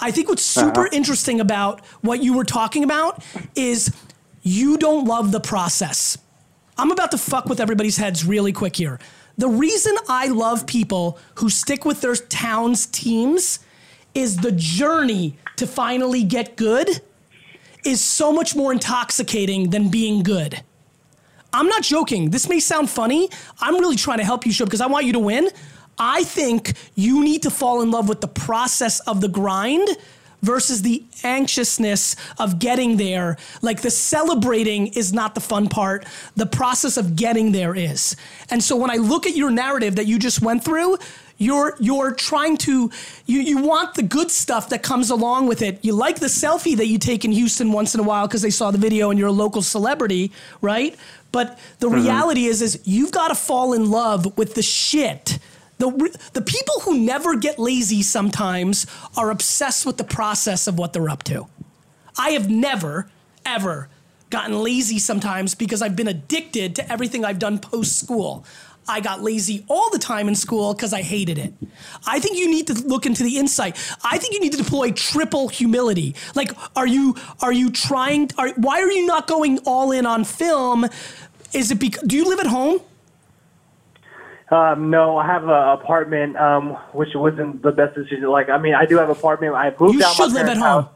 [0.00, 0.68] I think what's uh-huh.
[0.68, 3.22] super interesting about what you were talking about
[3.54, 3.94] is
[4.44, 6.16] you don't love the process.
[6.78, 9.00] I'm about to fuck with everybody's heads really quick here.
[9.38, 13.58] The reason I love people who stick with their town's teams
[14.14, 17.00] is the journey to finally get good
[17.84, 20.62] is so much more intoxicating than being good.
[21.52, 22.30] I'm not joking.
[22.30, 23.28] This may sound funny.
[23.60, 25.48] I'm really trying to help you, show because I want you to win.
[25.98, 29.88] I think you need to fall in love with the process of the grind
[30.44, 33.36] versus the anxiousness of getting there.
[33.62, 38.16] Like the celebrating is not the fun part, the process of getting there is.
[38.50, 40.98] And so when I look at your narrative that you just went through,
[41.36, 42.90] you're you're trying to
[43.26, 45.84] you you want the good stuff that comes along with it.
[45.84, 48.50] You like the selfie that you take in Houston once in a while because they
[48.50, 50.30] saw the video and you're a local celebrity,
[50.60, 50.94] right?
[51.32, 51.96] But the mm-hmm.
[51.96, 55.38] reality is is you've got to fall in love with the shit.
[55.78, 60.92] The, the people who never get lazy sometimes are obsessed with the process of what
[60.92, 61.46] they're up to.
[62.16, 63.08] I have never,
[63.44, 63.88] ever
[64.30, 68.44] gotten lazy sometimes because I've been addicted to everything I've done post school.
[68.86, 71.54] I got lazy all the time in school because I hated it.
[72.06, 73.76] I think you need to look into the insight.
[74.04, 76.14] I think you need to deploy triple humility.
[76.34, 78.30] Like, are you are you trying?
[78.36, 80.86] Are, why are you not going all in on film?
[81.54, 82.80] Is it because do you live at home?
[84.50, 88.24] Um, no, I have an apartment, um, which wasn't the best decision.
[88.24, 89.54] Like, I mean, I do have an apartment.
[89.54, 90.82] I moved You out should my live at home.
[90.84, 90.88] house.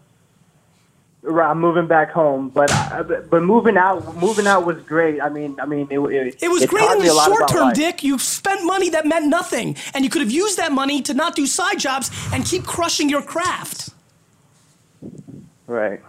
[1.22, 5.20] Right, I'm moving back home, but I, but moving out, moving out was great.
[5.20, 7.72] I mean, I mean, it it, It was great in the short term.
[7.72, 8.04] Dick.
[8.04, 11.34] You spent money that meant nothing, and you could have used that money to not
[11.34, 13.90] do side jobs and keep crushing your craft.
[15.66, 16.00] Right.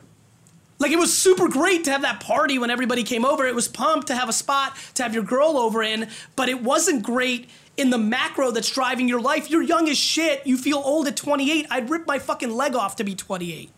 [0.79, 3.45] Like it was super great to have that party when everybody came over.
[3.45, 6.07] It was pumped to have a spot to have your girl over in,
[6.37, 9.49] but it wasn't great in the macro that's driving your life.
[9.49, 10.47] You're young as shit.
[10.47, 11.67] You feel old at 28.
[11.69, 13.71] I'd rip my fucking leg off to be 28.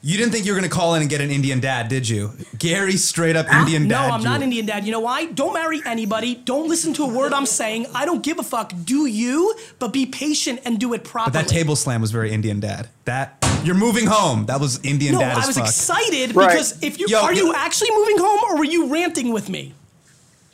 [0.00, 2.30] You didn't think you were gonna call in and get an Indian dad, did you?
[2.56, 4.08] Gary, straight up Indian no, dad.
[4.08, 4.44] No, I'm not you.
[4.44, 4.84] Indian dad.
[4.84, 5.26] You know why?
[5.26, 6.36] Don't marry anybody.
[6.36, 7.86] Don't listen to a word I'm saying.
[7.94, 8.72] I don't give a fuck.
[8.84, 11.32] Do you, but be patient and do it properly.
[11.32, 12.88] But that table slam was very Indian dad.
[13.06, 14.46] That you're moving home.
[14.46, 15.66] That was Indian No, dad I as was fuck.
[15.66, 16.50] excited Right.
[16.50, 19.48] because if you Yo, are yo- you actually moving home or were you ranting with
[19.48, 19.74] me?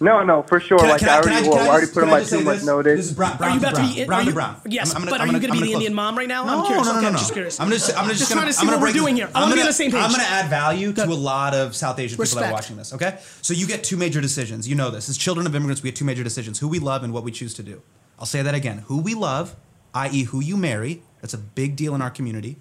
[0.05, 0.79] No, no, for sure.
[0.79, 2.19] Can like can I, I- already, I- well, can I already put can in my
[2.21, 2.97] just two say months notice.
[3.01, 3.89] This is brown, Are you about brown.
[3.89, 4.05] to be?
[4.05, 4.61] brown are you, brown.
[4.69, 5.95] Yes, I'm- I'm gonna- but I'm are you gonna- going to be the gonna Indian
[5.95, 6.45] mom right now?
[6.45, 6.87] No, I'm curious.
[6.87, 7.61] no, no, okay, no, I'm just curious.
[7.61, 9.25] I'm just, I'm just, Just gonna, trying to see I'm gonna what we're doing this-
[9.25, 9.31] here.
[9.35, 10.01] I I'm wanna be on the same page.
[10.03, 12.93] I'm gonna add value to a lot of South Asian people that are watching this.
[12.93, 14.69] Okay, so you get two major decisions.
[14.69, 15.09] You know this.
[15.09, 17.33] As children of immigrants, we get two major decisions: who we love and what we
[17.33, 17.81] choose to do.
[18.19, 19.57] I'll say that again: who we love,
[19.95, 21.03] i.e., who you marry.
[21.23, 22.57] That's a big deal in our community,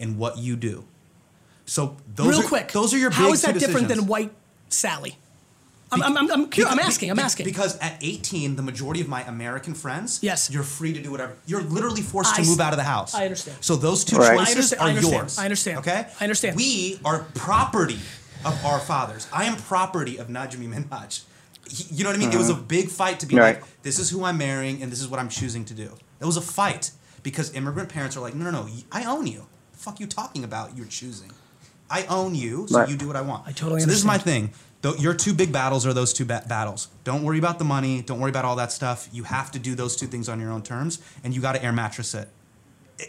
[0.00, 0.84] and what you do.
[1.66, 2.72] So those Real are, quick.
[2.72, 4.32] Those are your How is that different than white
[4.70, 5.16] Sally?
[6.02, 6.72] I'm, I'm, I'm, I'm, curious.
[6.72, 7.10] I'm asking.
[7.10, 7.44] I'm asking.
[7.46, 10.50] Because at 18, the majority of my American friends, Yes.
[10.50, 11.34] you're free to do whatever.
[11.46, 13.14] You're literally forced I to s- move out of the house.
[13.14, 13.58] I understand.
[13.60, 14.32] So those two Right.
[14.32, 15.12] I choices understand- I are understand.
[15.22, 15.38] yours.
[15.38, 15.78] I understand.
[15.78, 16.06] Okay.
[16.20, 16.56] I understand.
[16.56, 17.98] We are property
[18.44, 19.26] of our fathers.
[19.32, 21.20] I am property of Najmi Minhaj.
[21.70, 22.32] He- You know what I mean?
[22.32, 22.64] It was a mm-hmm.
[22.64, 23.60] big fight to be Right.
[23.60, 25.90] like, this is who I'm marrying and this is what I'm choosing to do.
[26.20, 26.92] It was a fight
[27.22, 29.46] because immigrant parents are like, no, no, no, I own you.
[29.72, 30.76] The fuck you talking about?
[30.76, 31.32] You're choosing.
[31.90, 32.88] I own you, so Right.
[32.88, 33.46] you do what I want.
[33.46, 33.82] I totally understand.
[33.82, 34.50] So this is my thing.
[34.82, 36.88] Though your two big battles are those two ba- battles.
[37.02, 38.02] Don't worry about the money.
[38.02, 39.08] Don't worry about all that stuff.
[39.12, 41.64] You have to do those two things on your own terms, and you got to
[41.64, 42.28] air mattress it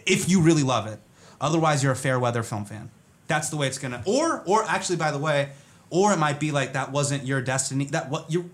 [0.06, 0.98] if you really love it.
[1.40, 2.90] Otherwise, you're a fair weather film fan.
[3.26, 4.02] That's the way it's gonna.
[4.06, 5.50] Or, or actually, by the way,
[5.90, 7.84] or it might be like that wasn't your destiny.
[7.86, 8.50] That what you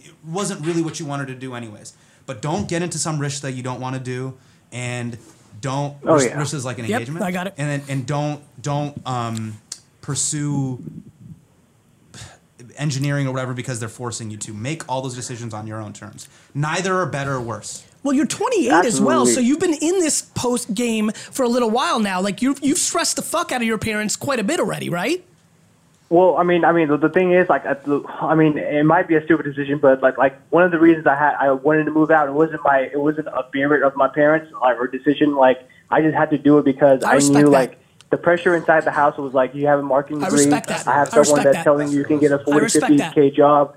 [0.00, 1.94] it wasn't really what you wanted to do anyways.
[2.26, 4.36] But don't get into some risk that you don't want to do,
[4.72, 5.18] and
[5.60, 5.96] don't.
[6.04, 6.38] Oh, risk, yeah.
[6.38, 7.24] risk is like an Yep, engagement.
[7.24, 7.54] I got it.
[7.58, 9.60] And then and don't don't um,
[10.00, 10.82] pursue
[12.76, 15.92] engineering or whatever because they're forcing you to make all those decisions on your own
[15.92, 16.28] terms.
[16.54, 17.84] Neither are better or worse.
[18.02, 21.70] Well, you're 28 as well, so you've been in this post game for a little
[21.70, 22.20] while now.
[22.20, 25.24] Like you've you've stressed the fuck out of your parents quite a bit already, right?
[26.10, 28.84] Well, I mean, I mean, the, the thing is, like, at the, I mean, it
[28.84, 31.50] might be a stupid decision, but like, like one of the reasons I had, I
[31.50, 34.78] wanted to move out, it wasn't my, it wasn't a favorite of my parents like,
[34.78, 35.34] or decision.
[35.34, 37.48] Like, I just had to do it because I I, knew, that.
[37.48, 37.78] like,
[38.14, 40.44] the pressure inside the house was like, you have a marketing I degree.
[40.44, 40.86] respect that.
[40.86, 41.64] I have I someone that's that.
[41.64, 43.14] telling you you can get a 40, respect 50 that.
[43.14, 43.74] k job.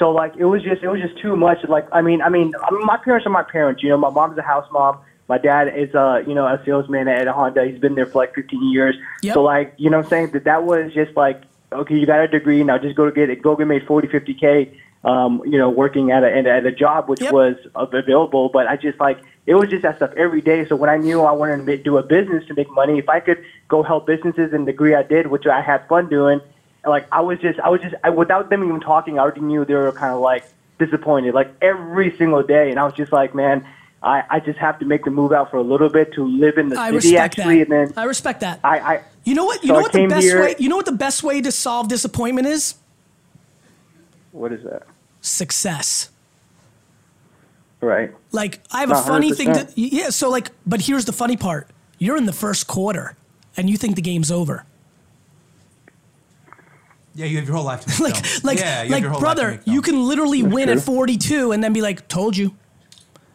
[0.00, 1.58] So like, it was just, it was just too much.
[1.68, 3.80] Like, I mean, I mean, I my parents are my parents.
[3.84, 4.98] You know, my mom's a house mom.
[5.28, 7.66] My dad is, uh, you know, a salesman at a Honda.
[7.66, 8.96] He's been there for like 15 years.
[9.22, 9.34] Yep.
[9.34, 12.20] So like, you know, what I'm saying that that was just like okay, you got
[12.20, 14.72] a degree now, just go to get it, go get made 40, 50 k.
[15.04, 17.32] Um, you know, working at a at a job which Yep.
[17.32, 19.18] was available, but I just like
[19.48, 20.66] it was just that stuff every day.
[20.68, 23.18] So when I knew I wanted to do a business to make money, if I
[23.26, 26.40] could go help businesses in the degree I did, which I had fun doing,
[26.86, 29.64] like I was just I was just I, without them even talking, I already knew
[29.64, 30.44] they were kind of like
[30.78, 33.66] disappointed, like every single day, and I was just like, man.
[34.00, 36.56] I, I just have to make the move out for a little bit to live
[36.56, 37.72] in the I city respect actually, that.
[37.72, 38.60] and then I respect that.
[38.62, 39.60] I, I You know what?
[39.64, 40.54] You So know what the best here- way.
[40.56, 42.76] You know what the best way to solve disappointment is?
[44.30, 44.84] what is that?
[45.20, 46.10] Success.
[47.80, 48.12] Right.
[48.32, 49.52] Like I have a Not funny thing.
[49.52, 50.10] To, yeah.
[50.10, 51.68] So like, but here's the funny part.
[51.98, 53.16] You're in the first quarter,
[53.56, 54.64] and you think the game's over.
[57.14, 58.44] Yeah, you have your whole life to like, films.
[58.44, 60.76] like, yeah, you like, your to brother, you can literally win true.
[60.76, 62.54] at 42 and then be like, "Told you."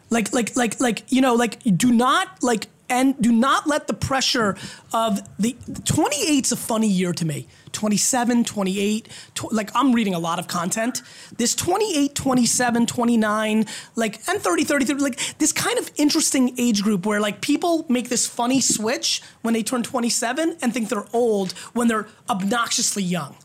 [0.10, 3.94] Like, like, like, like, you know, like, do not like, and do not let the
[3.94, 4.56] pressure
[4.94, 7.48] of the 28's a funny year to me.
[7.72, 11.02] 27, 28, tw- like I'm reading a lot of content.
[11.38, 13.66] This 28, 27, 29,
[13.96, 17.86] like, and 30, 30, 30, like this kind of interesting age group where like people
[17.90, 23.02] make this funny switch when they turn 27 and think they're old when they're obnoxiously
[23.02, 23.36] young.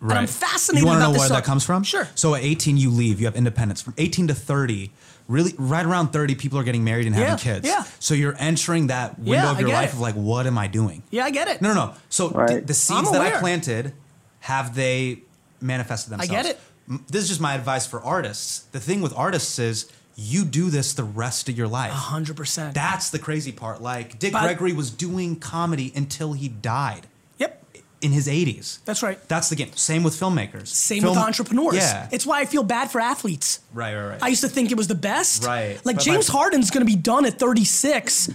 [0.00, 0.18] Right.
[0.18, 1.38] I'm fascinated You want to know where stuff.
[1.38, 1.84] that comes from?
[1.84, 2.08] Sure.
[2.16, 3.20] So at 18, you leave.
[3.20, 3.80] You have independence.
[3.80, 4.90] From 18 to 30,
[5.28, 7.66] really, right around 30, people are getting married and Yeah, having kids.
[7.68, 7.84] yeah.
[7.98, 9.94] So you're entering that window Yeah, of I your get life it.
[9.94, 11.02] of like, what am I doing?
[11.10, 11.62] Yeah, I get it.
[11.62, 11.94] No, no, no.
[12.08, 12.48] So Right.
[12.48, 13.40] d- the seeds I'm that I aware.
[13.40, 13.92] planted,
[14.40, 15.20] have they
[15.60, 16.42] manifested I themselves?
[16.48, 16.60] get it.
[16.88, 18.64] M- This is just my advice for artists.
[18.72, 21.90] The thing with artists is you do this the rest of your life.
[21.92, 22.74] A hundred percent.
[22.74, 23.80] That's the crazy part.
[23.80, 27.06] Like Dick But- Gregory was doing comedy until he died Yep,
[28.02, 28.78] in his 80s.
[28.84, 29.18] that's right.
[29.28, 29.72] That's the game.
[29.74, 30.68] Same with filmmakers.
[30.68, 31.76] Same Film- with entrepreneurs.
[31.76, 32.08] Yeah.
[32.10, 33.60] It's why I feel bad for athletes.
[33.72, 34.22] right, right, right.
[34.22, 35.44] I used to think it was the best.
[35.44, 35.80] Right.
[35.84, 38.30] Like But James my- Harden's going to be done at 36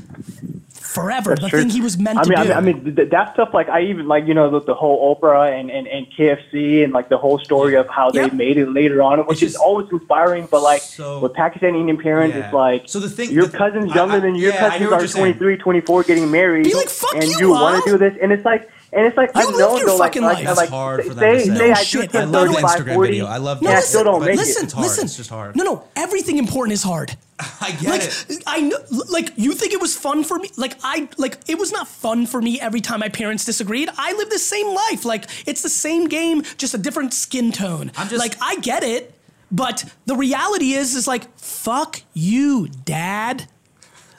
[0.71, 1.31] forever.
[1.31, 1.59] That's the true.
[1.59, 3.49] thing he was meant I to mean, I mean, I mean, th- that stuff.
[3.53, 6.93] Like, I even like you know the, the whole Oprah and, and, and KFC and
[6.93, 8.33] like the whole story of how they Yep.
[8.33, 10.47] made it later on, which It's is always inspiring.
[10.49, 12.45] But like So- with Pakistani Indian parents, Yeah.
[12.45, 14.99] it's like So the thing- your the- cousin's younger I- than your yeah, cousins are
[14.99, 15.33] you're saying.
[15.35, 16.63] 23, 24 getting married.
[16.63, 18.69] Be like, "Fuck and you, you want to do this, and it's like.
[18.93, 20.45] And it's like You I live know your though, like, fucking like, life.
[20.47, 21.45] like, That's hard for them say, to say.
[21.57, 22.11] say No I oh, shit.
[22.11, 23.25] do I love the 35, Instagram 40, video.
[23.25, 23.83] I love yeah, I that.
[23.83, 24.65] still don't make listen, it.
[24.65, 25.05] It's listen.
[25.05, 25.55] It's just hard.
[25.57, 25.83] No, no.
[25.97, 27.15] Everything important is hard.
[27.61, 28.43] I get like it.
[28.47, 28.77] I know,
[29.09, 30.49] like you think it was fun for me.
[30.57, 33.89] Like I, like it was not fun for me every time my parents disagreed.
[33.97, 35.03] I live the same life.
[35.05, 37.91] Like it's the same game, just a different skin tone.
[37.97, 39.13] I'm just- like I get it,
[39.51, 43.47] but the reality is, is like fuck you, dad.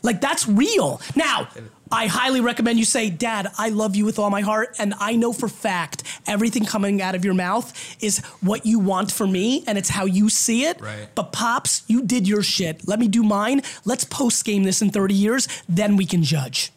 [0.02, 1.00] Like that's real.
[1.16, 1.48] Now,
[1.90, 5.16] I highly recommend you say, Dad, I love you with all my heart, and I
[5.16, 7.72] know for fact everything coming out of your mouth
[8.02, 10.80] is what you want for me, and it's how you see it.
[10.80, 11.08] Right.
[11.14, 12.86] But pops, you did your shit.
[12.86, 13.62] Let me do mine.
[13.86, 16.72] Let's post game this in 30 years, then we can judge.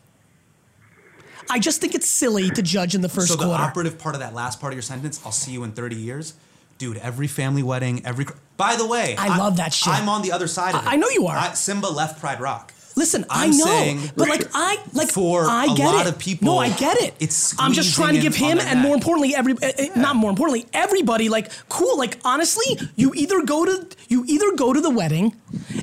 [1.50, 4.22] I just think it's silly to judge in the first so the operative part of
[4.22, 6.34] that last part of your sentence, I'll see you in 30 years.
[6.78, 8.26] Dude, every family wedding, every.
[8.56, 9.94] By the way, I love that shit.
[9.94, 10.88] I'm on the other side of it.
[10.88, 11.36] I- I know you are.
[11.38, 12.74] I, Simba left Pride Rock.
[12.96, 16.08] Listen, i I'm know, saying but like I like for I a get a lot
[16.08, 16.14] it.
[16.14, 17.16] of people, no, I get it.
[17.20, 20.30] it's I'm just trying to give him, and more importantly, every uh, uh, not more
[20.30, 21.98] importantly, everybody like cool.
[21.98, 25.36] Like honestly, you either go to you either go to the wedding,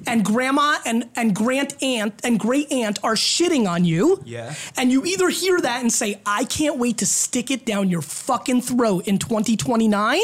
[0.06, 4.20] and grandma and and grand aunt and great aunt are shitting on you.
[4.24, 4.54] Yeah.
[4.76, 8.02] And you either hear that and say, I can't wait to stick it down your
[8.02, 10.20] fucking throat in 2029,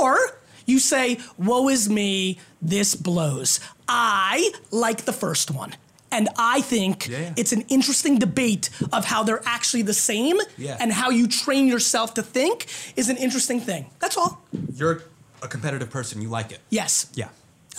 [0.00, 0.18] or
[0.64, 3.60] you say, Woe is me, this blows.
[3.88, 5.74] I like the first one.
[6.12, 7.32] And I think Yeah, yeah.
[7.36, 10.76] it's an interesting debate of how they're actually the same Yeah.
[10.80, 13.90] and how you train yourself to think is an interesting thing.
[13.98, 14.40] That's all.
[14.74, 15.02] You're
[15.42, 16.22] a competitive person.
[16.22, 16.60] You like it.
[16.70, 17.06] Yes.
[17.14, 17.28] Yeah.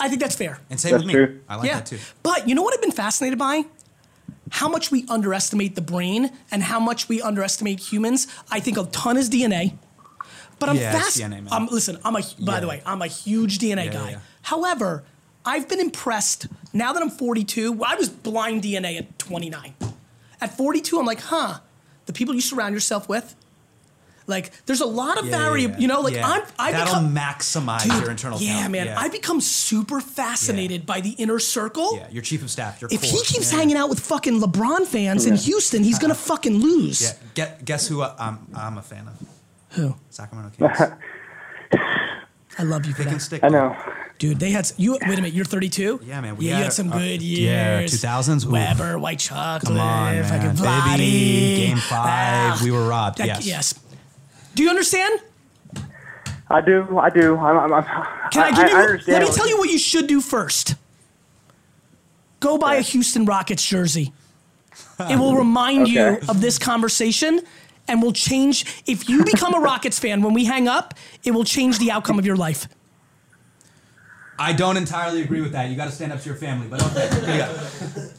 [0.00, 0.60] I think that's fair.
[0.70, 1.14] And same That's with me.
[1.14, 1.40] true.
[1.48, 1.76] I like yeah.
[1.76, 1.98] that too.
[2.22, 3.64] But you know what I've been fascinated by?
[4.50, 8.26] How much we underestimate the brain and how much we underestimate humans.
[8.50, 9.74] I think a ton is DNA.
[10.58, 11.18] But I'm Yeah, fast.
[11.18, 11.48] DNA, man.
[11.50, 11.98] I'm listen.
[12.04, 12.20] I'm a.
[12.40, 12.60] By Yeah.
[12.60, 14.10] the way, I'm a huge DNA Yeah, guy.
[14.12, 14.18] yeah.
[14.42, 15.04] However,
[15.44, 17.82] I've been impressed now that I'm 42.
[17.84, 19.74] I was blind DNA at 29.
[20.40, 21.58] At 42, I'm like, huh.
[22.06, 23.34] The people you surround yourself with,
[24.26, 25.74] like, there's a lot of Yeah, yeah, variable.
[25.74, 25.80] yeah.
[25.80, 26.26] You know, like Yeah.
[26.28, 26.42] I'm.
[26.58, 28.72] I That'll become, maximize Dude, your internal Yeah, count.
[28.72, 28.86] man.
[28.86, 28.98] Yeah.
[29.00, 31.96] I become super fascinated by the inner circle.
[31.96, 32.80] yeah, your chief of staff.
[32.80, 33.58] Your If he keeps Yeah.
[33.58, 37.00] hanging out with fucking LeBron fans in Houston, he's gonna fucking lose.
[37.02, 37.12] Yeah.
[37.34, 39.28] Get, guess who I, I'm, I'm a fan of?
[39.76, 39.94] Who?
[40.10, 40.92] Sacramento Kings.
[42.58, 43.20] I love you for They can that.
[43.20, 43.44] stick.
[43.44, 43.76] I know.
[44.18, 44.92] Dude, they had you.
[44.92, 46.00] Wait a minute, you're 32.
[46.02, 47.92] Yeah, man, we yeah, you had had some a- good yeah, years.
[47.92, 48.50] 2000s, oof.
[48.52, 49.68] Webber, White Chocolate.
[49.68, 50.98] Come on, fucking man.
[50.98, 53.18] Baby, game ah, five, we were robbed.
[53.18, 53.46] That- Yes.
[53.46, 53.74] Yes.
[54.54, 55.20] Do you understand?
[56.50, 56.98] I do.
[56.98, 57.36] I do.
[57.36, 58.76] I'm, I'm, I'm, Can I, give you?
[58.76, 59.18] I understand.
[59.20, 60.74] let me tell you what you should do first.
[62.40, 64.12] Go buy a Houston Rockets jersey.
[64.98, 67.40] It will remind you of this conversation,
[67.86, 68.82] and will change.
[68.86, 72.18] If you become a Rockets fan when we hang up, it will change the outcome
[72.18, 72.66] of your life.
[74.38, 75.68] I don't entirely agree with that.
[75.70, 77.08] You got to stand up to your family, but okay.
[77.26, 78.10] Here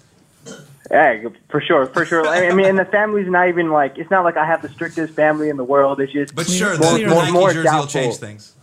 [0.47, 0.53] you.
[0.91, 2.27] Yeah, for sure, for sure.
[2.27, 5.13] I mean, and the family's not even like it's not like I have the strictest
[5.13, 5.99] family in the world.
[6.01, 8.53] It's just But sure, more, the, the more, Nike more jersey will change things.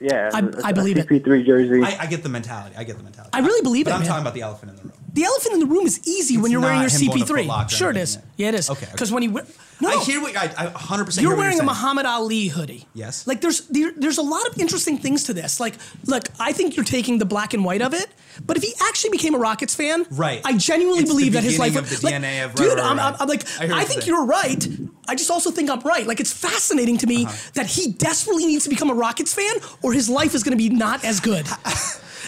[0.00, 1.08] Yeah, I- a- I a believe it.
[1.08, 1.82] CP3 jersey.
[1.84, 2.74] I, I get the mentality.
[2.76, 3.30] I get the mentality.
[3.32, 4.08] I really believe but it, I'm man.
[4.08, 4.92] talking about the elephant in the room.
[5.14, 7.26] The elephant in the room is easy when you're wearing your not him going to
[7.26, 7.46] Foot CP3.
[7.46, 8.68] Locker Sure, it and Yeah, it is.
[8.68, 9.14] Okay, Because okay.
[9.14, 9.40] when he
[9.80, 11.04] no, I hear what I, I 100.
[11.04, 12.86] percent you're wearing a Muhammad Ali hoodie.
[12.94, 13.26] Yes.
[13.26, 15.58] Like there's there, there's a lot of interesting things to this.
[15.58, 15.74] Like,
[16.06, 18.06] look, I think you're taking the black and white of it.
[18.46, 20.40] But if he actually became a Rockets fan, Right.
[20.44, 22.68] I genuinely It's believe that his life would of the like, DNA of- dude.
[22.68, 23.14] right, right, I'm, I'm.
[23.20, 24.66] I'm like, I I, you're think you're right.
[25.08, 26.06] I just also think I'm right.
[26.06, 27.50] Like it's fascinating to me Uh-huh.
[27.54, 30.62] that he desperately needs to become a Rockets fan, or his life is going to
[30.62, 31.46] be not as good.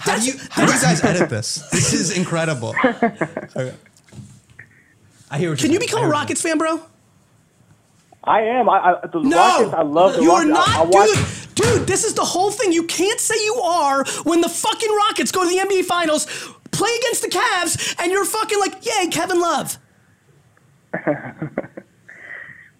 [0.00, 1.68] How do you how do you guys edit this?
[1.70, 2.74] This is incredible.
[2.84, 3.74] Okay.
[5.30, 5.50] I hear.
[5.50, 5.80] What Can you're you saying.
[5.80, 6.80] become a Rockets fan, bro?
[8.24, 8.68] I am.
[8.68, 9.74] I, I the No, Rockets.
[9.74, 10.68] I love the you are Rockets.
[10.68, 11.08] I, I watch,
[11.54, 11.64] dude.
[11.78, 12.72] Dude, this is the whole thing.
[12.72, 16.26] You can't say you are when the fucking Rockets go to the NBA Finals,
[16.70, 19.78] play against the Cavs, and you're fucking like, yay, Kevin Love.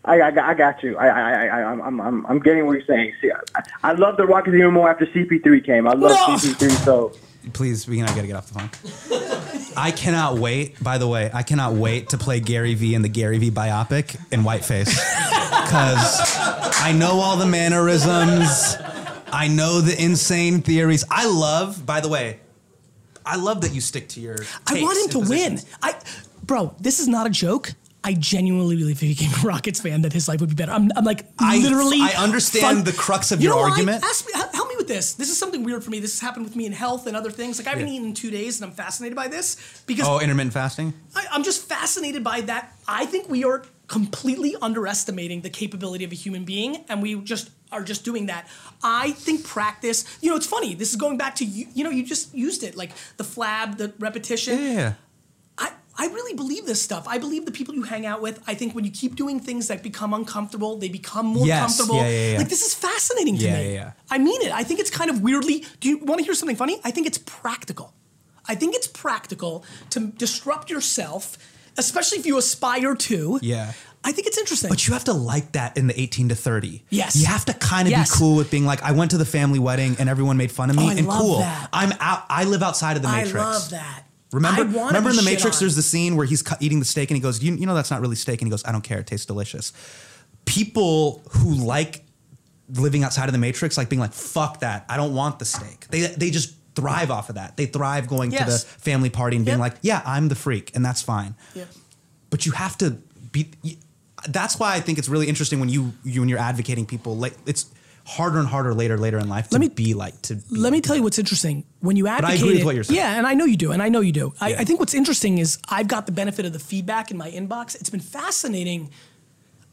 [0.06, 0.96] I, I, got- I got you.
[0.96, 3.12] I, I, I, I'm, I'm, I'm, I'm getting what you're saying.
[3.20, 5.86] See, I, I love the Rockets even more after CP3 came.
[5.88, 6.36] I love No.
[6.36, 6.70] CP3.
[6.84, 7.12] So
[7.52, 9.72] Please, we I gotta get off the phone.
[9.76, 10.82] I cannot wait.
[10.82, 14.16] By the way, I cannot wait to play Gary Vee in the Gary Vee biopic
[14.32, 14.86] in whiteface
[15.64, 16.36] because
[16.80, 18.76] I know all the mannerisms.
[19.32, 21.04] I know the insane theories.
[21.08, 21.86] I love.
[21.86, 22.40] By the way,
[23.24, 24.36] I love that you stick to your.
[24.66, 25.60] I want him to and win.
[25.82, 25.94] I,
[26.42, 27.74] bro, this is not a joke.
[28.06, 30.72] I genuinely believe if he became a Rockets fan that his life would be better.
[30.72, 31.98] I'm, I'm like I- literally.
[32.00, 34.04] I understand fun- the crux of You your argument.
[34.04, 35.14] Ask me, help me with this.
[35.14, 35.98] This is something weird for me.
[35.98, 37.58] This has happened with me in health and other things.
[37.58, 37.94] Like I haven't Yeah.
[37.94, 40.94] eaten in two days, and I'm fascinated by this because Oh, intermittent fasting.
[41.16, 42.72] I, I'm just fascinated by that.
[42.86, 47.50] I think we are completely underestimating the capability of a human being, and we just
[47.72, 48.46] are just doing that.
[48.84, 50.04] I think practice.
[50.20, 50.74] You know, it's funny.
[50.74, 51.66] This is going back to you.
[51.74, 54.58] You know, you just used it like the flab, the repetition.
[54.62, 54.92] Yeah.
[55.98, 57.06] I, really believe this stuff.
[57.08, 58.42] I believe the people you hang out with.
[58.46, 61.60] I think when you keep doing things that become uncomfortable, they become more Yes.
[61.60, 61.96] comfortable.
[62.00, 62.38] Yeah, yeah, yeah.
[62.38, 63.80] Like this is fascinating to me.
[64.10, 64.52] I mean it.
[64.52, 65.64] I think it's kind of weirdly.
[65.80, 66.80] Do you want to hear something funny?
[66.84, 67.92] I think it's practical.
[68.48, 71.36] I think it's practical to disrupt yourself,
[71.76, 73.38] especially if you aspire to.
[73.42, 73.72] Yeah.
[74.04, 74.68] I think it's interesting.
[74.68, 76.84] But you have to like that in the 18 to 30.
[76.90, 77.16] Yes.
[77.16, 78.08] You have to kind of Yes.
[78.12, 80.70] be cool with being like, I went to the family wedding and everyone made fun
[80.70, 81.38] of me Oh, I and love cool.
[81.40, 81.68] that.
[81.72, 82.24] I'm out.
[82.28, 83.34] I live outside of the matrix.
[83.34, 84.02] I love that.
[84.36, 85.60] Remember, remember in the Matrix, on.
[85.60, 87.74] there's the scene where he's cu- eating the steak and he goes, you, you know,
[87.74, 88.40] that's not really steak.
[88.40, 88.98] And he goes, I don't care.
[89.00, 89.72] It tastes delicious.
[90.44, 92.04] People who like
[92.74, 94.84] living outside of the Matrix, like being like, fuck that.
[94.88, 95.86] I don't want the steak.
[95.88, 97.56] They, they just thrive off of that.
[97.56, 99.72] They thrive going to the family party and being Yep.
[99.72, 100.74] like, yeah, I'm the freak.
[100.76, 101.64] And that's fine Yeah.
[102.30, 102.98] but you have to
[103.32, 103.50] be
[104.30, 107.34] that's why i think it's really interesting when you you when you're advocating people like
[107.46, 107.66] it's
[108.08, 110.72] harder and harder later later in life to Let me- be like to be Let
[110.72, 111.64] me tell you what's interesting.
[111.80, 112.96] When you I advocate, agree with it- what you're saying.
[112.98, 114.32] Yeah, and I know you do, and I know you do.
[114.40, 114.60] I, Yeah.
[114.60, 117.74] I think what's interesting is I've got the benefit of the feedback in my inbox.
[117.74, 118.90] It's been fascinating.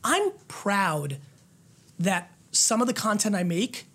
[0.04, 1.18] I'm proud
[2.00, 3.86] that some of the content I make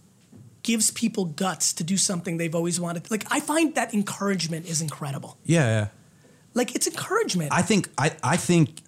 [0.62, 3.10] gives people guts to do something they've always wanted.
[3.10, 5.36] Like I find that encouragement is incredible.
[5.44, 5.86] yeah, yeah
[6.54, 7.50] Like it's encouragement.
[7.52, 8.82] i think i i think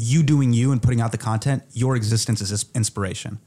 [0.00, 3.38] you doing you and putting out the content your existence is inspiration.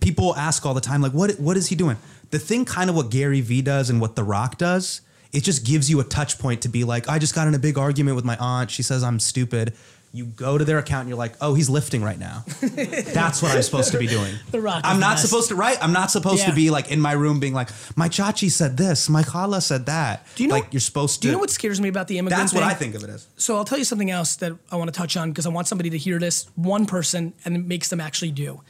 [0.00, 1.96] People ask all the time like what what is he doing?
[2.30, 5.00] The thing kind of what gary vee does and what the rock does
[5.32, 7.58] it just gives you a touch point to be like i just got in a
[7.58, 8.70] big argument with my aunt.
[8.70, 9.74] She says i'm stupid
[10.12, 12.42] you go to their account and you're like, oh, he's lifting right now.
[12.60, 14.34] That's what I'm supposed to be doing.
[14.50, 15.78] The Rock I'm not supposed to, right?
[15.80, 16.50] I'm not supposed Yeah.
[16.50, 19.86] to be like in my room being like, my chachi said this, my khala said
[19.86, 20.26] that.
[20.34, 20.56] do you know?
[20.56, 21.20] like you're supposed to.
[21.22, 22.70] Do you know what scares me about the immigrant That's what thing?
[22.70, 23.28] I think of it as.
[23.36, 25.68] So I'll tell you something else that I want to touch on because I want
[25.68, 28.62] somebody to hear this, one person, and it makes them actually do.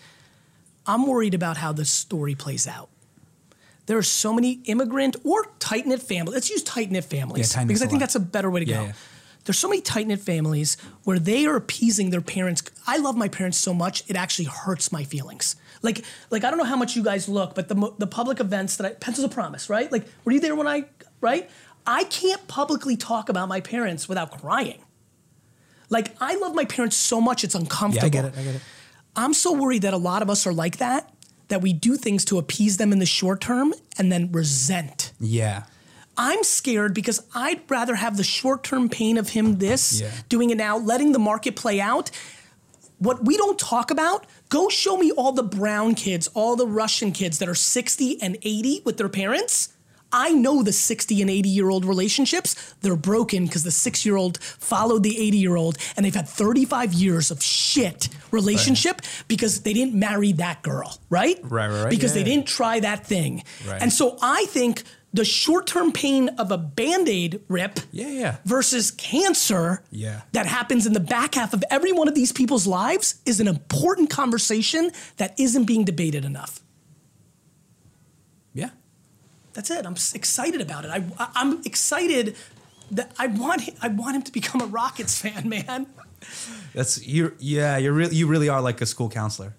[0.87, 2.91] I'm worried about how this story plays out.
[3.87, 6.35] There are so many immigrant or tight knit families.
[6.35, 8.07] Let's use tight knit families Yeah, tight-knit's because I a think lot.
[8.07, 8.83] that's a better way to Yeah, go.
[8.85, 8.93] yeah.
[9.45, 12.63] There's so many tight knit families where they are appeasing their parents.
[12.87, 15.57] I love my parents so much it actually hurts my feelings.
[15.83, 18.77] Like, like I don't know how much you guys look, but the the public events
[18.77, 19.91] that I Pencils of Promise, right?
[19.91, 20.85] Like, were you there when I
[21.21, 21.51] right?
[21.87, 24.83] I can't publicly talk about my parents without crying.
[25.89, 28.15] Like I love my parents so much it's uncomfortable.
[28.15, 28.39] Yeah, I get it.
[28.39, 28.63] I get it.
[29.17, 31.13] I'm so worried that a lot of us are like that,
[31.49, 35.13] that we do things to appease them in the short term and then resent.
[35.19, 35.65] Yeah.
[36.17, 40.11] I'm scared because I'd rather have the short term pain of him this, Yeah.
[40.29, 42.11] doing it now, letting the market play out.
[42.99, 47.13] What we don't talk about, go show me all the brown kids, all the Russian
[47.13, 49.71] kids that are 60 and 80 with their parents.
[50.13, 54.17] I know the 60 and 80 year old relationships, they're broken because the six year
[54.17, 59.61] old followed the 80 year old and they've had 35 years of shit relationship because
[59.61, 61.39] they didn't marry that girl, right?
[61.45, 61.91] Right, right, right.
[61.91, 63.45] Because Yeah, they didn't try that thing.
[63.67, 63.81] Right.
[63.81, 64.83] And so I think
[65.13, 68.37] the short term pain of a band aid rip Yeah, yeah.
[68.45, 70.23] versus cancer Yeah.
[70.33, 73.49] that happens in the back half of every one of these people's lives is an
[73.49, 76.61] important conversation that isn't being debated enough.
[78.55, 78.71] Yeah.
[79.53, 79.85] That's it.
[79.85, 80.91] I'm excited about it.
[80.91, 81.05] I,
[81.35, 82.37] I'm excited
[82.93, 85.87] that I want him, I want him to become a Rockets fan, man.
[86.75, 87.35] That's you.
[87.39, 89.55] Yeah, you're really you really are like a school counselor.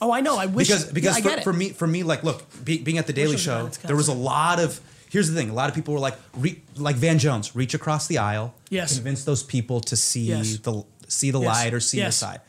[0.00, 0.36] Oh, I know.
[0.38, 1.44] I wish because because I for, get it.
[1.44, 4.14] for me for me like look be, being at the Daily Show there was a
[4.14, 4.80] lot of
[5.10, 8.06] here's the thing a lot of people were like re, like Van Jones reach across
[8.06, 8.94] the aisle Yes.
[8.94, 10.56] convince those people to see Yes.
[10.58, 11.46] the see the Yes.
[11.48, 12.18] light or see Yes.
[12.20, 12.40] the side.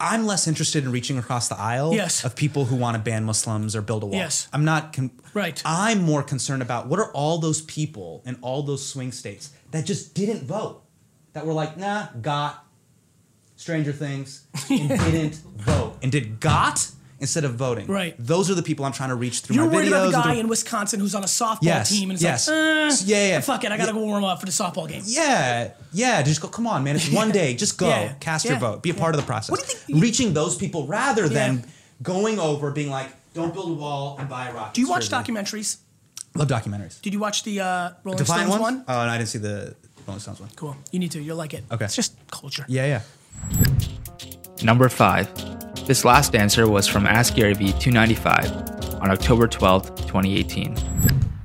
[0.00, 2.24] I'm less interested in reaching across the aisle Yes.
[2.24, 4.16] of people who want to ban Muslims or build a wall.
[4.16, 4.48] Yes.
[4.52, 5.62] I'm not con- Right.
[5.64, 9.86] I'm more concerned about what are all those people in all those swing states that
[9.86, 10.82] just didn't vote
[11.34, 12.61] that were like nah got
[13.56, 16.90] Stranger Things and didn't vote and did got
[17.20, 17.86] instead of voting.
[17.86, 18.16] Right.
[18.18, 20.08] Those are the people I'm trying to reach through You're my worried videos.
[20.08, 22.48] about the guy in Wisconsin who's on a softball Yes, team and it's yes.
[22.48, 23.40] like, uh, Yeah, yeah.
[23.40, 25.02] fuck it, I gotta go warm up for the softball game.
[25.06, 26.20] yeah, yeah.
[26.22, 26.48] Just go.
[26.48, 26.96] Come on, man.
[26.96, 27.54] It's one day.
[27.54, 27.86] Just go.
[27.88, 28.82] Yeah, Cast yeah, your vote.
[28.82, 29.50] Be a part of the process.
[29.52, 31.28] What do you think- Reaching those people rather Yeah.
[31.28, 31.64] than
[32.02, 34.74] going over being like, don't build a wall and buy a rocket.
[34.74, 35.76] Do you watch documentaries?
[36.34, 37.00] Love documentaries.
[37.02, 38.60] Did you watch the uh, Rolling Define Stones one?
[38.60, 38.84] one?
[38.88, 39.76] Oh, and I didn't see the
[40.08, 40.50] Rolling Stones one.
[40.56, 40.76] Cool.
[40.90, 41.22] You need to.
[41.22, 41.62] You'll like it.
[41.70, 41.84] Okay.
[41.84, 42.64] It's just culture.
[42.68, 43.00] Yeah, yeah.
[44.62, 45.86] Number 5.
[45.86, 50.76] This last answer was from Ask Gary Vee 295 on October 12th, 2018.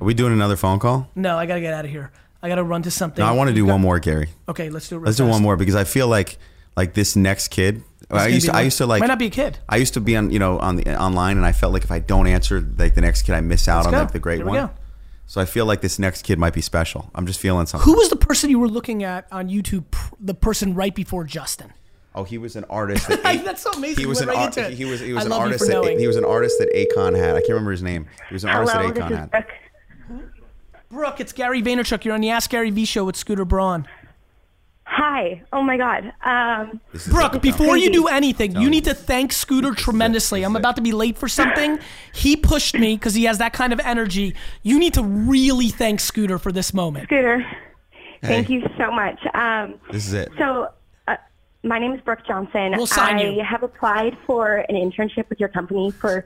[0.00, 1.08] Are we doing another phone call?
[1.16, 2.12] No, I gotta get out of here.
[2.40, 3.22] I gotta run to something.
[3.24, 4.28] No, I want to do got- one more, Gary.
[4.48, 4.98] Okay, let's do it.
[4.98, 5.32] Real Let's do fast.
[5.32, 6.38] one more because I feel like
[6.76, 7.82] like this next kid.
[8.10, 9.58] I gonna used be to, I one- used to like might not be a kid.
[9.68, 11.90] I used to be on you know on the online and I felt like if
[11.90, 13.98] I don't answer like the next kid I miss out Let's on go.
[14.02, 14.66] like the great Here we one.
[14.68, 14.72] go.
[15.26, 17.10] So I feel like this next kid might be special.
[17.16, 17.84] I'm just feeling something.
[17.84, 19.90] Who was the person you were looking at on YouTube?
[19.90, 21.72] pr- The person right before Justin.
[22.14, 23.06] Oh, he was an artist.
[23.08, 23.98] That A- That's so amazing.
[24.02, 25.72] He was an went right art, into he was he I was an artist that
[25.72, 25.98] knowing.
[25.98, 27.30] he was an artist that Akon had.
[27.36, 28.06] I can't remember his name.
[28.28, 29.30] He was an artist Hello, that this Akon had.
[29.30, 29.52] Brooke.
[30.90, 32.04] Brooke, it's Gary Vaynerchuk.
[32.04, 33.86] You're on the Ask Gary Vee show with Scooter Braun.
[34.84, 35.42] Hi.
[35.52, 36.12] Oh my God.
[36.24, 36.80] Um,
[37.10, 37.42] Brooke, Akon.
[37.42, 40.42] before you do anything, you need to thank Scooter tremendously.
[40.44, 41.78] I'm about to be late for something.
[42.14, 44.34] He pushed me because he has that kind of energy.
[44.62, 47.04] You need to really thank Scooter for this moment.
[47.04, 47.44] Scooter,
[48.22, 49.20] thank you so much.
[49.34, 50.30] Um, This is it.
[50.38, 50.68] so,
[51.68, 52.72] my name is Brooke Johnson.
[52.76, 53.44] We'll sign I you.
[53.44, 56.24] have applied for an internship with your company for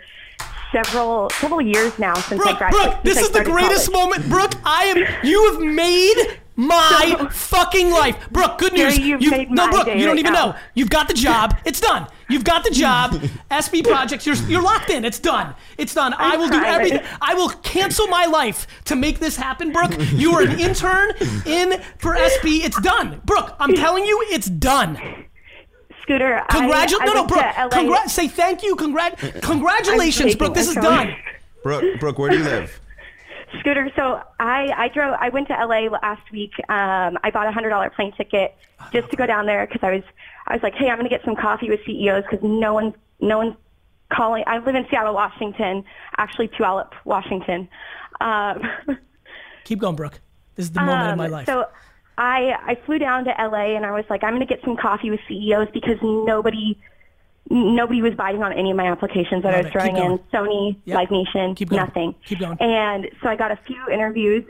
[0.70, 2.90] several several years now since I Brooke, graduated.
[2.92, 4.10] Brooke, this I is the greatest college.
[4.20, 4.30] moment.
[4.30, 5.26] Brooke, I am.
[5.26, 8.16] You have made my fucking life.
[8.30, 8.98] Brooke, good news.
[8.98, 10.46] you've You- made no, Brooke, you don't right even now.
[10.52, 10.56] know.
[10.74, 11.56] You've got the job.
[11.64, 12.06] It's done.
[12.28, 13.12] You've got the job.
[13.50, 15.04] SB Projects, you're, you're locked in.
[15.04, 15.54] It's done.
[15.76, 16.14] It's done.
[16.16, 17.00] I will do everything.
[17.20, 19.92] I will cancel my life to make this happen, Brooke.
[20.12, 21.10] You are an intern
[21.46, 22.64] in for SB.
[22.64, 23.20] It's done.
[23.24, 24.98] Brooke, I'm telling you, it's done.
[26.02, 27.00] Scooter, I- Congratulations.
[27.00, 27.40] I No, no, went Brooke.
[27.54, 27.68] to LA.
[27.68, 28.10] Congrat.
[28.10, 28.76] Say thank you.
[28.76, 29.18] Congrat.
[29.42, 30.54] Congratulations, I'm Brooke.
[30.54, 31.06] This is taking- done.
[31.06, 31.22] trying.
[31.62, 32.80] Brooke, Brooke, where do you live?
[33.60, 35.14] Scooter, so I, I drove.
[35.20, 36.52] I went to LA last week.
[36.68, 38.56] Um, I bought a hundred dollar plane ticket
[38.92, 40.02] just to go down there because I was
[40.46, 42.94] I was like, hey, I'm going to get some coffee with CEOs because no one's
[43.20, 43.54] no one's
[44.10, 44.42] calling.
[44.46, 45.84] I live in Seattle, Washington,
[46.16, 47.68] actually Puyallup, Washington.
[48.20, 48.62] Um,
[49.64, 50.20] Keep going, Brooke.
[50.56, 51.46] This is the moment of um, my life.
[51.46, 51.66] So
[52.22, 54.76] I I flew down to LA and I was like, I'm going to get some
[54.76, 56.78] coffee with CEOs because nobody
[57.50, 60.18] nobody was biting on any of my applications that Love I was Keep throwing in.
[60.32, 60.96] Sony, Yep.
[60.96, 62.14] Live Nation, Keep nothing.
[62.24, 62.56] Keep going.
[62.60, 64.44] And so I got a few interviews,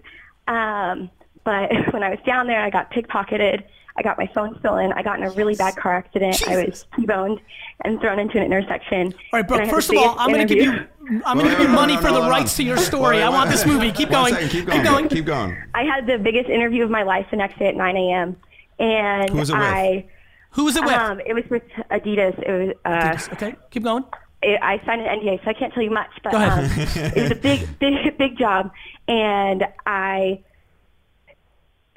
[0.46, 1.10] um,
[1.44, 3.64] but when I was down there, I got pickpocketed.
[3.97, 4.93] I got my phone stolen.
[4.93, 6.43] I got in a really bad car accident.
[6.49, 6.86] I was Jesus.
[6.97, 7.40] T-boned
[7.84, 9.12] and thrown into an intersection.
[9.32, 9.70] All right, And I Brooke.
[9.70, 10.86] First of all, I'm going to give you.
[11.26, 13.22] I'm going to give you money for the rights to your story.
[13.22, 13.93] I want this movie.
[13.93, 14.32] Keep going.
[14.32, 14.84] One second, keep Keep going.
[14.84, 15.09] going.
[15.09, 15.57] Keep going.
[15.74, 18.36] I had the biggest interview of my life the next day at 9 a.m.
[18.78, 19.62] And Who was it with?
[19.62, 20.07] I,
[20.53, 20.93] Who was it with?
[20.95, 22.38] um, it was with Adidas.
[22.43, 24.05] It was, uh, okay, keep going.
[24.43, 26.11] it, I signed an NDA, so I can't tell you much.
[26.22, 26.64] But Go ahead.
[26.64, 28.70] um, it was a big, big, big job,
[29.09, 30.43] and I.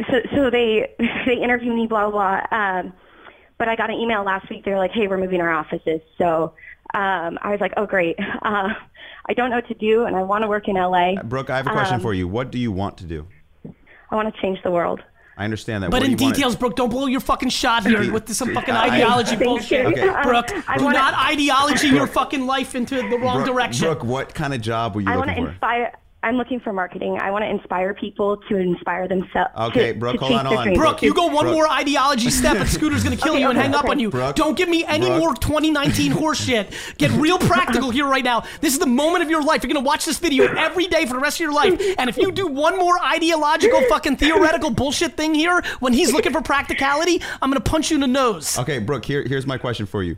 [0.09, 0.93] So, so they
[1.25, 2.41] they interviewed me, blah blah.
[2.49, 2.57] blah.
[2.57, 2.93] Um,
[3.57, 4.65] but I got an email last week.
[4.65, 6.53] They were like, "Hey, we're moving our offices." So
[6.93, 8.69] um, I was like, "Oh, great." Uh,
[9.27, 11.15] I don't know what to do, and I want to work in LA.
[11.23, 12.27] Brooke, I have a question Um, for you.
[12.27, 13.25] What do you want to do?
[14.11, 15.01] I want to change the world.
[15.35, 15.89] I understand that.
[15.89, 18.11] But What do in you wanna- details, Brooke, don't blow your fucking shot here Okay.
[18.11, 19.85] with some fucking ideology Thank bullshit.
[19.87, 20.07] Okay.
[20.07, 23.87] Uh, Brooke, I do wanna- not ideology your fucking life into the wrong Brooke, direction.
[23.87, 25.53] Brooke, what kind of job were you I want looking to for?
[25.53, 25.91] inspire.
[26.25, 27.19] I'm looking for marketing.
[27.21, 29.51] I want to inspire people to inspire themselves.
[29.57, 30.73] Okay, to, Brooke, to hold on, hold on.
[30.73, 31.53] Brooke, you go one Brooke.
[31.53, 34.09] more ideology step and Scooter's gonna kill Okay, you and okay, hang up on you.
[34.09, 34.35] Brooke.
[34.35, 35.19] Don't give me any Brooke.
[35.19, 36.73] more 2019 horse shit.
[36.97, 38.43] Get real practical here right now.
[38.59, 39.61] This is the moment of your life.
[39.63, 41.79] You're gonna watch this video every day for the rest of your life.
[41.99, 46.31] And if you do one more ideological fucking theoretical bullshit thing here when he's looking
[46.33, 48.57] for practicality, I'm gonna punch you in the nose.
[48.57, 49.05] Okay, Brooke.
[49.05, 50.17] Here, here's my question for you.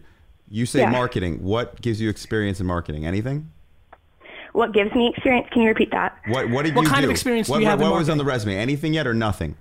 [0.50, 0.90] You say Yeah.
[0.90, 1.44] marketing.
[1.44, 3.06] What gives you experience in marketing?
[3.06, 3.52] Anything?
[4.58, 5.48] What gives me experience?
[5.52, 6.18] Can you repeat that?
[6.30, 7.12] What What did What you kind of do?
[7.12, 8.56] experience do what, you have What, in what was on the resume?
[8.56, 9.56] Anything yet or nothing?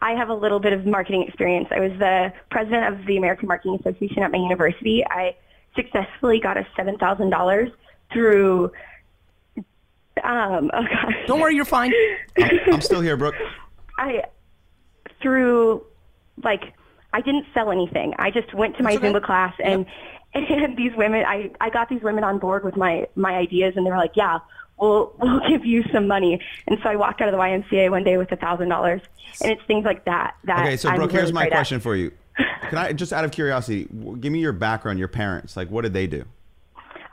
[0.00, 1.68] I have a little bit of marketing experience.
[1.70, 5.04] I was the president of the American Marketing Association at my university.
[5.04, 5.36] I
[5.76, 7.68] successfully got a seven thousand dollars
[8.14, 8.72] through.
[10.24, 11.14] Um, oh gosh.
[11.26, 11.92] Don't worry, you're fine.
[12.38, 13.34] I'm, I'm still here, Brooke.
[13.98, 14.22] I
[15.20, 15.84] through
[16.42, 16.72] like
[17.12, 18.14] I didn't sell anything.
[18.18, 19.12] I just went to my That's okay.
[19.12, 19.84] Zumba class and
[20.34, 23.86] and these women I I got these women on board with my my ideas and
[23.86, 24.38] they were like, "Yeah,
[24.78, 28.04] we'll we'll give you some money." And so I walked out of the YMCA one
[28.04, 29.02] day with a thousand dollars.
[29.42, 31.52] And it's things like that that I'm Okay, so I'm Brooke, here's really my great
[31.52, 31.56] at.
[31.56, 32.12] question for you.
[32.68, 33.88] Can I just out of curiosity,
[34.20, 35.56] give me your background, your parents.
[35.56, 36.24] Like, what did they do?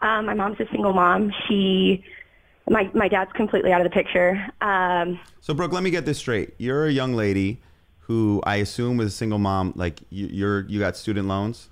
[0.01, 1.33] Um, my mom's a single mom.
[1.47, 2.03] She
[2.69, 4.45] my my dad's completely out of the picture.
[4.61, 6.53] Um, So, Brooke, let me get this straight.
[6.57, 7.59] You're a young lady
[8.01, 9.73] who I assume was a single mom.
[9.75, 11.69] Like, you, you're you got student loans.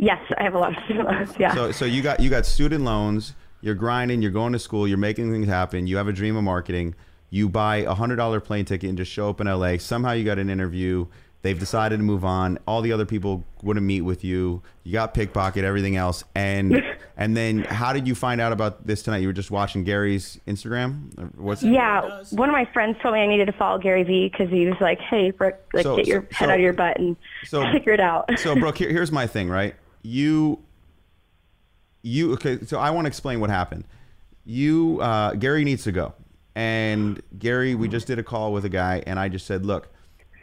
[0.00, 1.30] Yes, I have a lot of student loans.
[1.38, 1.54] Yeah.
[1.54, 3.34] So, so you got you got student loans.
[3.60, 4.22] You're grinding.
[4.22, 4.88] You're going to school.
[4.88, 5.86] You're making things happen.
[5.86, 6.94] You have a dream of marketing.
[7.28, 9.76] You buy a hundred dollar plane ticket and just show up in LA.
[9.78, 11.06] Somehow you got an interview.
[11.42, 12.58] They've decided to move on.
[12.66, 14.62] All the other people wouldn't meet with you.
[14.84, 16.82] You got pickpocket, everything else, and
[17.16, 19.18] and then how did you find out about this tonight?
[19.18, 21.34] You were just watching Gary's Instagram.
[21.38, 24.50] What's Yeah, one of my friends told me I needed to follow Gary Vee because
[24.50, 26.72] he was like, "Hey, Brooke, like So- get your so- head so- out of your
[26.74, 27.16] butt and
[27.72, 29.74] figure it out." so Brooke, here, here's my thing, right?
[30.02, 30.62] You,
[32.02, 32.60] you okay?
[32.64, 33.84] So I want to explain what happened.
[34.44, 36.14] You, uh, Gary needs to go,
[36.54, 39.88] and Gary, we just did a call with a guy, and I just said, look,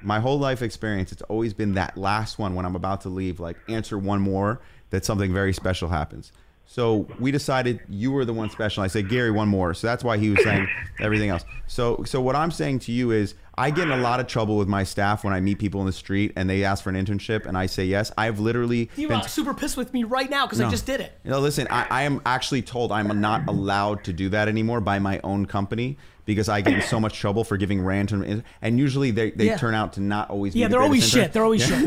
[0.04, 3.40] my whole life experience, it's always been that last one when I'm about to leave,
[3.40, 6.32] like answer one more, that something very special happens.
[6.66, 8.84] So we decided you were the one special.
[8.84, 9.74] I said, Gary, one more.
[9.74, 10.68] So that's why he was saying
[11.00, 11.46] everything else.
[11.66, 14.58] So, so what I'm saying to you is, I get in a lot of trouble
[14.58, 16.96] with my staff when I meet people in the street and they ask for an
[16.96, 18.12] internship and I say yes.
[18.16, 21.02] I've literally You're been uh, super pissed with me right now because I just did
[21.02, 21.14] it.
[21.24, 24.80] you know, listen, I, I am actually told I'm not allowed to do that anymore
[24.80, 25.98] by my own company
[26.28, 29.58] because I get in so much trouble for giving random, and usually they, they Yeah.
[29.58, 30.54] turn out to not always.
[30.54, 31.24] be Yeah, the they're always greatest intern.
[31.26, 31.34] shit.
[31.34, 31.44] They're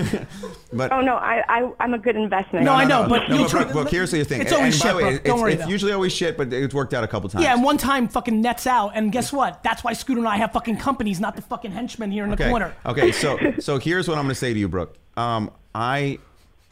[0.08, 0.26] always shit.
[0.72, 2.64] But oh no, I, I I'm a good investment.
[2.64, 4.40] No, I know, but no, you'll but try- Brooke, Brooke, here's the thing.
[4.40, 5.14] It's always and shit, the way, Brooke.
[5.16, 5.68] it's, Don't worry, it's though.
[5.68, 7.44] usually always shit, but it's worked out a couple times.
[7.44, 9.62] Yeah, and one time fucking nets out, and guess what?
[9.62, 12.36] That's why Scooter and I have fucking companies, not the fucking henchmen here in the
[12.36, 12.74] corner.
[12.86, 14.96] Okay, so so here's what I'm going to say to you, Brooke.
[15.18, 16.18] Um, I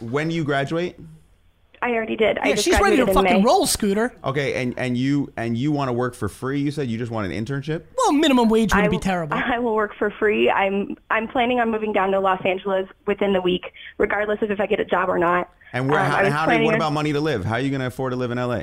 [0.01, 0.97] when you graduate.
[1.83, 2.39] I already did.
[2.39, 3.45] I just she's ready to graduated in fucking May.
[3.45, 4.12] roll, Scooter.
[4.24, 6.61] Okay, and and you and you want to work for free?
[6.61, 7.85] You said you just want an internship.
[7.97, 9.37] Well, minimum wage wouldn't I, be terrible.
[9.45, 10.51] I will work for free.
[10.51, 14.61] I'm I'm planning on moving down to Los Angeles within the week, regardless of if
[14.61, 15.51] I get a job or not.
[15.72, 16.01] And where?
[16.01, 17.45] Um, how, I was how do, planning what on- about money to live?
[17.45, 18.62] How are you going to afford to live in LA?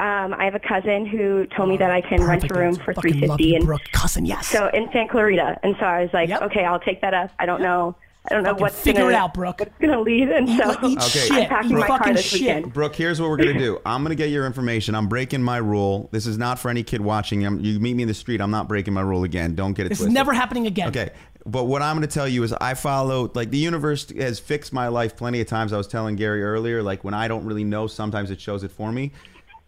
[0.00, 2.94] Um, I have a cousin who told me that I can rent a room for
[2.94, 3.82] three Fucking love fifty, you, and Brooke.
[3.90, 4.46] Cousin, yes.
[4.46, 5.58] so in Santa Clarita.
[5.64, 7.32] And so I was like, okay, I'll take that up.
[7.40, 7.96] I don't know.
[8.30, 9.60] I don't know Fucking what's figure gonna, it out, Brooke.
[9.60, 11.42] What's gonna lead, and so Okay.
[11.42, 12.40] I'm packing Eat my car this shit.
[12.40, 12.72] weekend.
[12.72, 13.80] Brooke, here's what we're gonna do.
[13.86, 14.94] I'm gonna get your information.
[14.94, 16.08] I'm breaking my rule.
[16.12, 17.46] This is not for any kid watching.
[17.46, 18.40] I'm, you meet me in the street.
[18.40, 19.54] I'm not breaking my rule again.
[19.54, 20.88] Don't get it This is never happening again.
[20.88, 21.10] Okay.
[21.46, 24.72] But what I'm going to tell you is I follow like the universe has fixed
[24.72, 25.72] my life plenty of times.
[25.72, 28.70] I was telling Gary earlier like when I don't really know, sometimes it shows it
[28.70, 29.12] for me.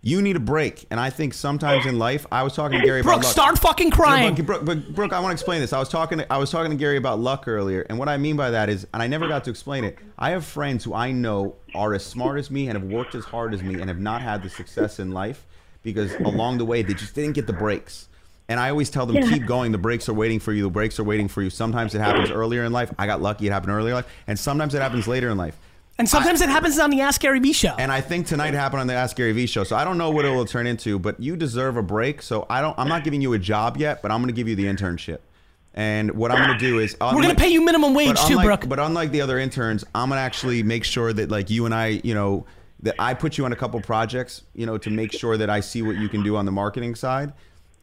[0.03, 3.03] You need a break, and I think sometimes in life, I was talking to Gary
[3.03, 3.33] Brooke, about luck.
[3.33, 4.35] start fucking crying.
[4.35, 5.75] No, Brooke, Brooke, Brooke, I want to explain this.
[5.75, 6.19] I was talking.
[6.19, 8.71] To, I was talking to Gary about luck earlier, and what I mean by that
[8.71, 9.99] is, and I never got to explain it.
[10.19, 13.27] I have friends who I know are as smart as me and have worked as
[13.27, 15.45] hard as me and have not had the success in life
[15.83, 18.09] because along the way they just didn't get the breaks.
[18.49, 19.29] And I always tell them, Yeah.
[19.29, 19.71] keep going.
[19.71, 20.63] The breaks are waiting for you.
[20.65, 21.51] The breaks are waiting for you.
[21.51, 22.91] Sometimes it happens earlier in life.
[22.99, 25.59] I got lucky; it happened earlier in life, and sometimes it happens later in life.
[26.01, 27.75] And sometimes it happens on the Ask Gary Vee show.
[27.79, 29.65] And I think tonight happened on the Ask Gary Vee show.
[29.65, 32.23] So I don't know what it will turn into, but you deserve a break.
[32.23, 32.75] So I don't.
[32.79, 35.19] I'm not giving you a job yet, but I'm going to give you the internship.
[35.75, 38.41] And what I'm going to do is We're gonna pay you minimum wage but too,
[38.41, 38.67] Brooke.
[38.67, 41.75] But unlike the other interns, I'm going to actually make sure that like you and
[41.75, 42.47] I, you know,
[42.83, 45.61] that I put you on a couple projects, you know, to make sure that I
[45.61, 47.35] see what you can do on the marketing side.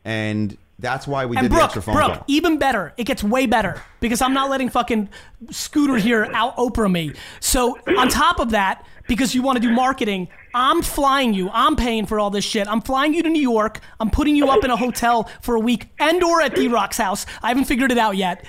[0.03, 2.23] And that's why we and did the Brooke, extra phone Brooke, call.
[2.27, 2.93] even better.
[2.97, 5.09] It gets way better because I'm not letting fucking
[5.49, 7.13] Scooter here out Oprah me.
[7.39, 11.49] So on top of that, because you want to do marketing, I'm flying you.
[11.51, 12.67] I'm paying for all this shit.
[12.67, 13.79] I'm flying you to New York.
[13.99, 16.97] I'm putting you up in a hotel for a week and or at D Rock's
[16.97, 17.25] house.
[17.41, 18.45] I haven't figured it out yet.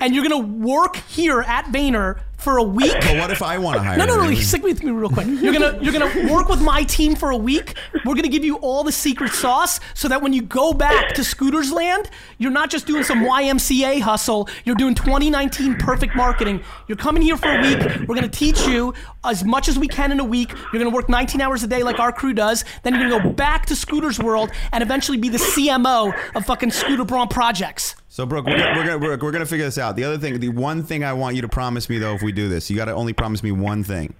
[0.00, 2.92] And you're gonna work here at Vayner for a week.
[2.92, 3.98] But what if I want to hire?
[3.98, 4.22] No, no, no.
[4.22, 4.36] her?
[4.36, 5.26] Stick with me real quick.
[5.26, 7.76] You're gonna you're gonna work with my team for a week.
[8.04, 11.24] We're gonna give you all the secret sauce so that when you go back to
[11.24, 12.08] Scooters Land,
[12.38, 14.48] you're not just doing some YMCA hustle.
[14.64, 16.62] You're doing 2019 perfect marketing.
[16.86, 18.08] You're coming here for a week.
[18.08, 20.52] We're gonna teach you as much as we can in a week.
[20.72, 22.64] You're gonna work 19 hours a day like our crew does.
[22.84, 26.70] Then you're gonna go back to Scooters World and eventually be the CMO of fucking
[26.70, 27.96] Scooter Braun projects.
[28.10, 29.94] So, Brooke, we're gonna, we're, gonna, we're, we're gonna figure this out.
[29.96, 32.32] The other thing, the one thing I want you to promise me though, if we
[32.32, 34.14] do this, you got to only promise me one thing.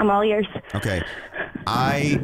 [0.00, 0.46] I'm all ears.
[0.74, 1.02] Okay,
[1.66, 2.20] I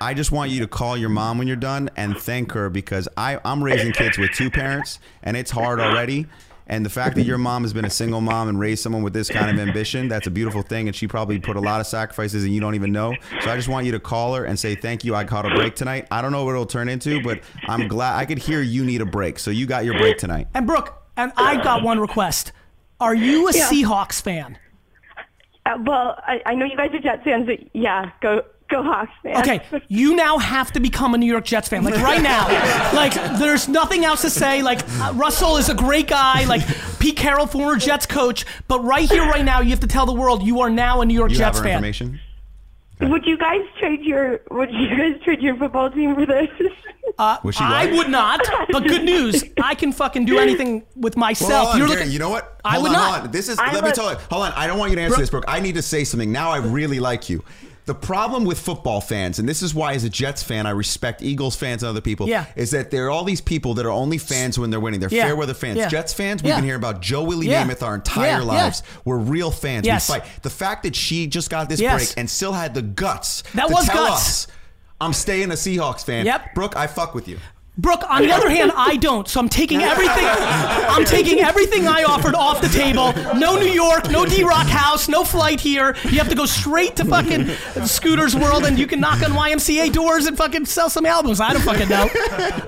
[0.00, 3.08] I just want you to call your mom when you're done and thank her because
[3.16, 6.26] I I'm raising kids with two parents and it's hard already.
[6.70, 9.12] And the fact that your mom has been a single mom and raised someone with
[9.12, 10.86] this kind of ambition, that's a beautiful thing.
[10.86, 13.12] And she probably put a lot of sacrifices and you don't even know.
[13.40, 15.16] So I just want you to call her and say, thank you.
[15.16, 16.06] I caught a break tonight.
[16.12, 19.00] I don't know what it'll turn into, but I'm glad I could hear you need
[19.00, 19.40] a break.
[19.40, 20.46] So you got your break tonight.
[20.54, 22.52] And Brooke, and I got one request.
[23.00, 23.68] Are you a Yeah.
[23.68, 24.56] Seahawks fan?
[25.66, 29.12] Uh, well, I, I know you guys are Jets fans, but yeah, go go Hawks,
[29.24, 29.36] man.
[29.38, 31.84] Okay, you now have to become a New York Jets fan.
[31.84, 32.46] Like right now.
[32.94, 34.62] like there's nothing else to say.
[34.62, 36.44] Like uh, Russell is a great guy.
[36.44, 36.62] Like
[36.98, 38.46] Pete Carroll, former Jets coach.
[38.68, 41.04] But right here, right now, you have to tell the world you are now a
[41.06, 41.72] New York You have Jets fan.
[41.84, 42.20] information?
[43.00, 46.48] Would you guys trade your Would you guys trade your football team for this?
[47.18, 47.92] Uh, I right?
[47.94, 48.40] would not.
[48.70, 51.50] But good news, I can fucking do anything with myself.
[51.50, 52.12] hold on, You're Gary, looking.
[52.12, 52.60] you know what?
[52.62, 53.12] I Hold would on, not.
[53.14, 53.30] hold on.
[53.32, 53.58] This is.
[53.58, 54.18] I let me tell you.
[54.30, 54.52] Hold on.
[54.52, 55.44] I don't want you to answer Bro- this, Brooke.
[55.48, 56.30] I need to say something.
[56.30, 57.42] Now I really like you.
[57.90, 61.22] The problem with football fans, and this is why, as a Jets fan, I respect
[61.22, 62.44] Eagles fans and other people, Yeah.
[62.54, 65.00] is that there are all these people that are only fans when they're winning.
[65.00, 65.24] They're Yeah.
[65.24, 65.76] fair weather fans.
[65.78, 65.88] Yeah.
[65.88, 67.48] Jets fans, we've been hearing about Joe Willie.
[67.48, 68.84] Namath our entire lives.
[69.04, 69.86] We're real fans.
[69.86, 70.08] Yes.
[70.08, 70.28] We fight.
[70.42, 71.96] The fact that she just got this Yes.
[71.96, 74.20] break and still had the guts That to was tell guts.
[74.20, 74.46] us,
[75.00, 76.26] I'm staying a Seahawks fan.
[76.26, 76.54] Yep.
[76.54, 77.38] Brooke, I fuck with you.
[77.80, 79.26] Brooke, on the other hand, I don't.
[79.28, 80.24] So I'm taking everything.
[80.26, 83.12] I'm taking everything I offered off the table.
[83.38, 85.96] No New York, no D Rock House, no flight here.
[86.04, 87.48] You have to go straight to fucking
[87.86, 91.40] Scooter's World, and you can knock on YMCA doors and fucking sell some albums.
[91.40, 92.08] I don't fucking know.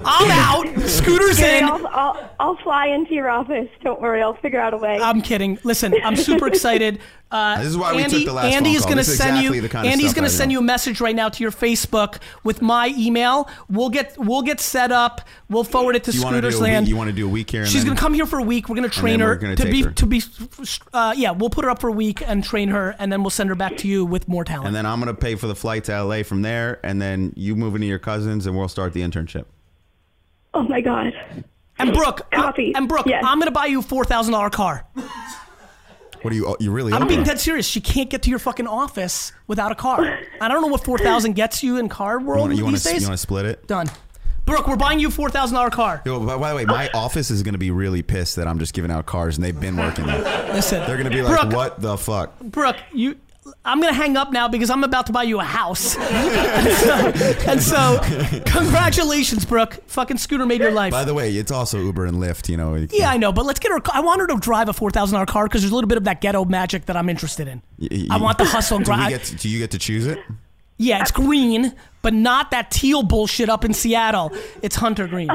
[0.05, 0.67] I'm out.
[0.89, 1.65] Scooter's Okay, in.
[1.65, 3.69] I'll, I'll I'll fly into your office.
[3.83, 4.99] Don't worry, I'll figure out a way.
[5.01, 5.59] I'm kidding.
[5.65, 7.01] Listen, I'm super excited.
[7.33, 9.63] Uh, This is why we Andy, took the last Andy is gonna send exactly you.
[9.63, 12.61] the kind of Andy's gonna send you a message right now to your Facebook with
[12.61, 13.49] my email.
[13.71, 15.02] We'll get we'll get set up.
[15.49, 16.85] We'll forward it to You want to Scooters do Land.
[16.87, 17.63] week, you want to do a week here?
[17.63, 18.69] And She's then- gonna come here for a week.
[18.69, 19.91] We're gonna train then her we're gonna to take be her.
[19.91, 20.23] to be.
[20.93, 23.31] Uh, yeah, we'll put her up for a week and train her, and then we'll
[23.31, 24.67] send her back to you with more talent.
[24.69, 27.55] And then I'm gonna pay for the flight to LA from there, and then you
[27.57, 29.45] move into your cousins, and we'll start the internship.
[30.55, 31.13] oh my god.
[31.79, 33.25] and Brooke, I- and Brooke, Yes.
[33.27, 34.85] I'm gonna buy you a four thousand dollar car.
[36.21, 36.47] What are you?
[36.47, 36.93] oh, You really?
[36.93, 37.07] I'm are?
[37.07, 37.67] being dead serious.
[37.67, 40.21] She can't get to your fucking office without a car.
[40.41, 42.75] I don't know what four thousand gets you in car You world want, you, want
[42.77, 43.03] these to, days.
[43.03, 43.67] you want to split it?
[43.67, 43.89] Done.
[44.45, 46.03] Brooke, we're buying you a four thousand dollar car.
[46.05, 48.59] Yo, by, by the way, my office is going to be really pissed that I'm
[48.59, 50.53] just giving out cars, and they've been working there.
[50.53, 53.17] Listen, They're going to be like, Brooke, "What the fuck?" Brooke, you.
[53.65, 55.97] I'm gonna hang up now because I'm about to buy you a house.
[55.97, 58.01] and, so, and so,
[58.47, 59.81] congratulations, Brooke.
[59.89, 60.93] Fucking scooter made your life.
[60.93, 62.49] By the way, it's also Uber and Lyft.
[62.49, 62.77] You know.
[62.93, 63.81] yeah, I know, but let's get her.
[63.93, 65.99] I want her to drive a four thousand dollar car because there's a little bit
[65.99, 67.63] of that ghetto magic that I'm interested in.
[68.11, 69.11] I want the hustle and do, grind.
[69.11, 70.21] get to- do you get to choose it?
[70.79, 74.33] Yeah, it's green, but not that teal bullshit up in Seattle.
[74.63, 75.31] It's hunter green.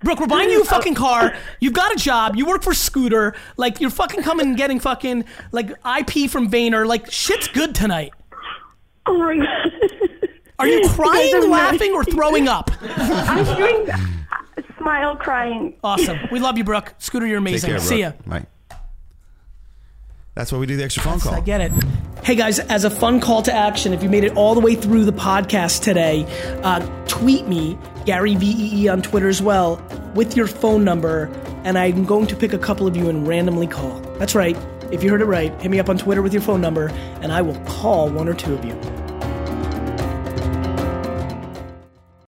[0.00, 0.64] Brooke, we're buying you a oh.
[0.64, 1.34] fucking car.
[1.60, 2.36] You've got a job.
[2.36, 3.34] You work for Scooter.
[3.56, 6.86] Like you're fucking coming and getting fucking like IP from Vayner.
[6.86, 8.12] Like shit's good tonight.
[9.06, 9.72] Oh my god.
[10.60, 12.70] Are you crying, are laughing, or throwing up?
[12.82, 13.88] I'm doing
[14.76, 15.76] smile, crying.
[15.84, 16.18] Awesome.
[16.32, 16.94] We love you, Brooke.
[16.98, 17.70] Scooter, you're amazing.
[17.70, 18.12] care, See ya.
[18.26, 18.46] Bye.
[20.38, 21.34] That's why we do the extra phone call.
[21.34, 21.72] I get it.
[22.22, 24.76] Hey guys, as a fun call to action, if you made it all the way
[24.76, 26.24] through the podcast today,
[26.62, 26.78] uh,
[27.08, 27.76] tweet me,
[28.06, 29.82] Gary VEE on Twitter as well,
[30.14, 31.24] with your phone number,
[31.64, 33.98] and I'm going to pick a couple of you and randomly call.
[34.20, 34.56] That's right.
[34.92, 36.86] If you heard it right, hit me up on Twitter with your phone number,
[37.20, 38.74] and I will call one or two of you.